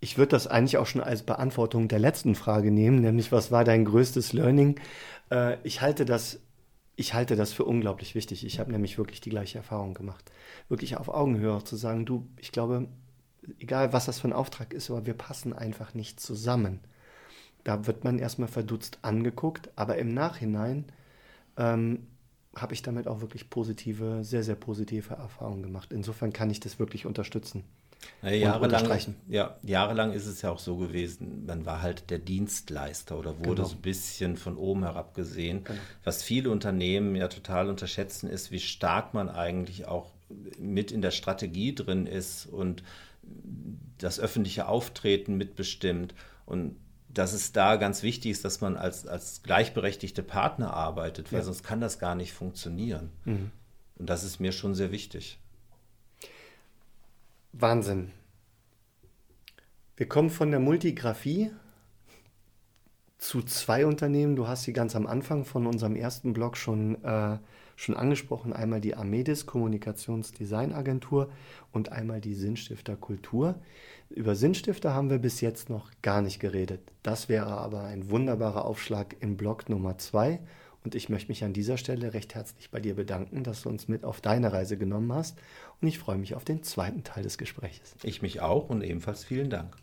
Ich 0.01 0.19
würde 0.19 0.31
das 0.31 0.47
eigentlich 0.47 0.77
auch 0.79 0.87
schon 0.87 1.03
als 1.03 1.23
Beantwortung 1.23 1.89
der 1.89 1.99
letzten 1.99 2.35
Frage 2.35 2.71
nehmen, 2.71 3.01
nämlich 3.01 3.33
was 3.33 3.51
war 3.51 3.65
dein 3.65 3.85
größtes 3.85 4.33
Learning? 4.33 4.79
Äh, 5.31 5.57
ich 5.65 5.81
halte 5.81 6.05
das, 6.05 6.41
ich 6.95 7.15
halte 7.15 7.35
das 7.37 7.53
für 7.53 7.65
unglaublich 7.65 8.15
wichtig. 8.15 8.45
Ich 8.45 8.61
habe 8.61 8.71
nämlich 8.71 8.99
wirklich 8.99 9.21
die 9.21 9.31
gleiche 9.31 9.59
Erfahrung 9.59 9.95
gemacht. 9.95 10.31
Wirklich 10.69 10.97
auf 10.97 11.09
Augenhöhe 11.09 11.65
zu 11.65 11.77
sagen, 11.77 12.07
du, 12.07 12.29
ich 12.39 12.53
glaube, 12.53 12.89
egal 13.59 13.93
was 13.93 14.07
das 14.07 14.21
für 14.21 14.29
ein 14.29 14.33
Auftrag 14.33 14.73
ist, 14.73 14.91
aber 14.91 15.07
wir 15.07 15.15
passen 15.15 15.53
einfach 15.53 15.95
nicht 15.95 16.21
zusammen. 16.21 16.81
Da 17.65 17.87
wird 17.87 18.05
man 18.05 18.19
erstmal 18.19 18.49
verdutzt 18.49 18.99
angeguckt, 19.03 19.71
aber 19.77 19.97
im 19.97 20.15
Nachhinein 20.15 20.85
ähm, 21.57 22.07
habe 22.57 22.75
ich 22.75 22.83
damit 22.83 23.07
auch 23.07 23.21
wirklich 23.21 23.51
positive, 23.51 24.25
sehr, 24.25 24.43
sehr 24.43 24.55
positive 24.55 25.15
Erfahrungen 25.15 25.63
gemacht. 25.63 25.93
Insofern 25.93 26.33
kann 26.33 26.51
ich 26.51 26.61
das 26.61 26.79
wirklich 26.79 27.07
unterstützen. 27.07 27.65
Ja, 28.23 28.31
jahrelang, 28.31 29.15
ja, 29.29 29.57
jahrelang 29.63 30.13
ist 30.13 30.27
es 30.27 30.43
ja 30.43 30.51
auch 30.51 30.61
so 30.61 30.77
gewesen, 30.77 31.47
man 31.47 31.67
war 31.67 31.83
halt 31.83 32.11
der 32.11 32.21
Dienstleister 32.21 33.19
oder 33.19 33.39
wurde 33.39 33.57
genau. 33.57 33.69
so 33.69 33.75
ein 33.75 33.83
bisschen 33.83 34.37
von 34.37 34.57
oben 34.57 34.85
herab 34.85 35.15
gesehen. 35.15 35.65
Genau. 35.65 35.81
Was 36.05 36.23
viele 36.23 36.51
Unternehmen 36.51 37.17
ja 37.17 37.29
total 37.29 37.69
unterschätzen, 37.69 38.29
ist, 38.29 38.53
wie 38.53 38.61
stark 38.61 39.15
man 39.15 39.29
eigentlich 39.29 39.87
auch 39.87 40.13
mit 40.59 40.93
in 40.93 41.03
der 41.03 41.11
Strategie 41.11 41.75
drin 41.75 42.07
ist 42.07 42.47
und 42.47 42.83
das 43.99 44.21
öffentliche 44.21 44.69
Auftreten 44.69 45.37
mitbestimmt. 45.37 46.15
Und 46.47 46.77
dass 47.09 47.33
es 47.33 47.53
da 47.53 47.77
ganz 47.77 48.03
wichtig 48.03 48.33
ist, 48.33 48.45
dass 48.45 48.61
man 48.61 48.77
als, 48.77 49.07
als 49.07 49.43
gleichberechtigte 49.43 50.23
Partner 50.23 50.75
arbeitet, 50.75 51.33
weil 51.33 51.41
ja. 51.41 51.45
sonst 51.45 51.63
kann 51.63 51.81
das 51.81 51.99
gar 51.99 52.15
nicht 52.15 52.33
funktionieren. 52.33 53.11
Mhm. 53.25 53.51
Und 53.97 54.11
das 54.11 54.25
ist 54.25 54.41
mir 54.41 54.53
schon 54.53 54.75
sehr 54.75 54.93
wichtig. 54.93 55.39
Wahnsinn. 57.53 58.13
Wir 59.97 60.07
kommen 60.07 60.31
von 60.31 60.51
der 60.51 60.61
Multigraphie 60.61 61.51
zu 63.19 63.43
zwei 63.43 63.85
Unternehmen. 63.85 64.37
Du 64.37 64.49
hast 64.49 64.63
sie 64.63 64.73
ganz 64.73 64.97
am 64.97 65.07
Anfang 65.07 65.45
von 65.45 65.67
unserem 65.67 65.97
ersten 65.97 66.33
Blog 66.33 66.57
schon, 66.57 67.03
äh, 67.05 67.39
schon 67.77 67.97
angesprochen. 67.97 68.53
Einmal 68.53 68.81
die 68.81 68.95
Amedis 68.95 69.45
Kommunikationsdesignagentur 69.45 71.29
und 71.73 71.93
einmal 71.93 72.21
die 72.21 72.35
Sinnstifter 72.35 72.97
Kultur. 72.97 73.57
Über 74.09 74.37
Sinnstifter 74.37 74.95
haben 74.95 75.11
wir 75.11 75.19
bis 75.19 75.41
jetzt 75.41 75.69
noch 75.69 75.91
gar 76.01 76.23
nicht 76.23 76.39
geredet. 76.41 76.81
Das 77.03 77.29
wäre 77.29 77.59
aber 77.59 77.83
ein 77.83 78.11
wunderbarer 78.11 78.65
Aufschlag 78.65 79.17
im 79.21 79.37
Blog 79.37 79.69
Nummer 79.69 79.99
2. 79.99 80.39
Und 80.85 80.95
ich 80.95 81.09
möchte 81.09 81.29
mich 81.29 81.43
an 81.43 81.53
dieser 81.53 81.77
Stelle 81.77 82.15
recht 82.15 82.37
herzlich 82.37 82.71
bei 82.71 82.79
dir 82.79 82.95
bedanken, 82.95 83.43
dass 83.43 83.63
du 83.63 83.69
uns 83.69 83.89
mit 83.89 84.05
auf 84.05 84.21
deine 84.21 84.53
Reise 84.53 84.79
genommen 84.79 85.13
hast. 85.13 85.37
Und 85.83 85.89
ich 85.89 85.99
freue 85.99 86.19
mich 86.19 86.37
auf 86.37 86.45
den 86.45 86.63
zweiten 86.63 87.03
Teil 87.03 87.25
des 87.25 87.37
Gesprächs. 87.37 87.97
Ich 88.05 88.23
mich 88.23 88.41
auch 88.41 88.71
und 88.71 88.83
ebenfalls 88.83 89.25
vielen 89.25 89.51
Dank. 89.51 89.77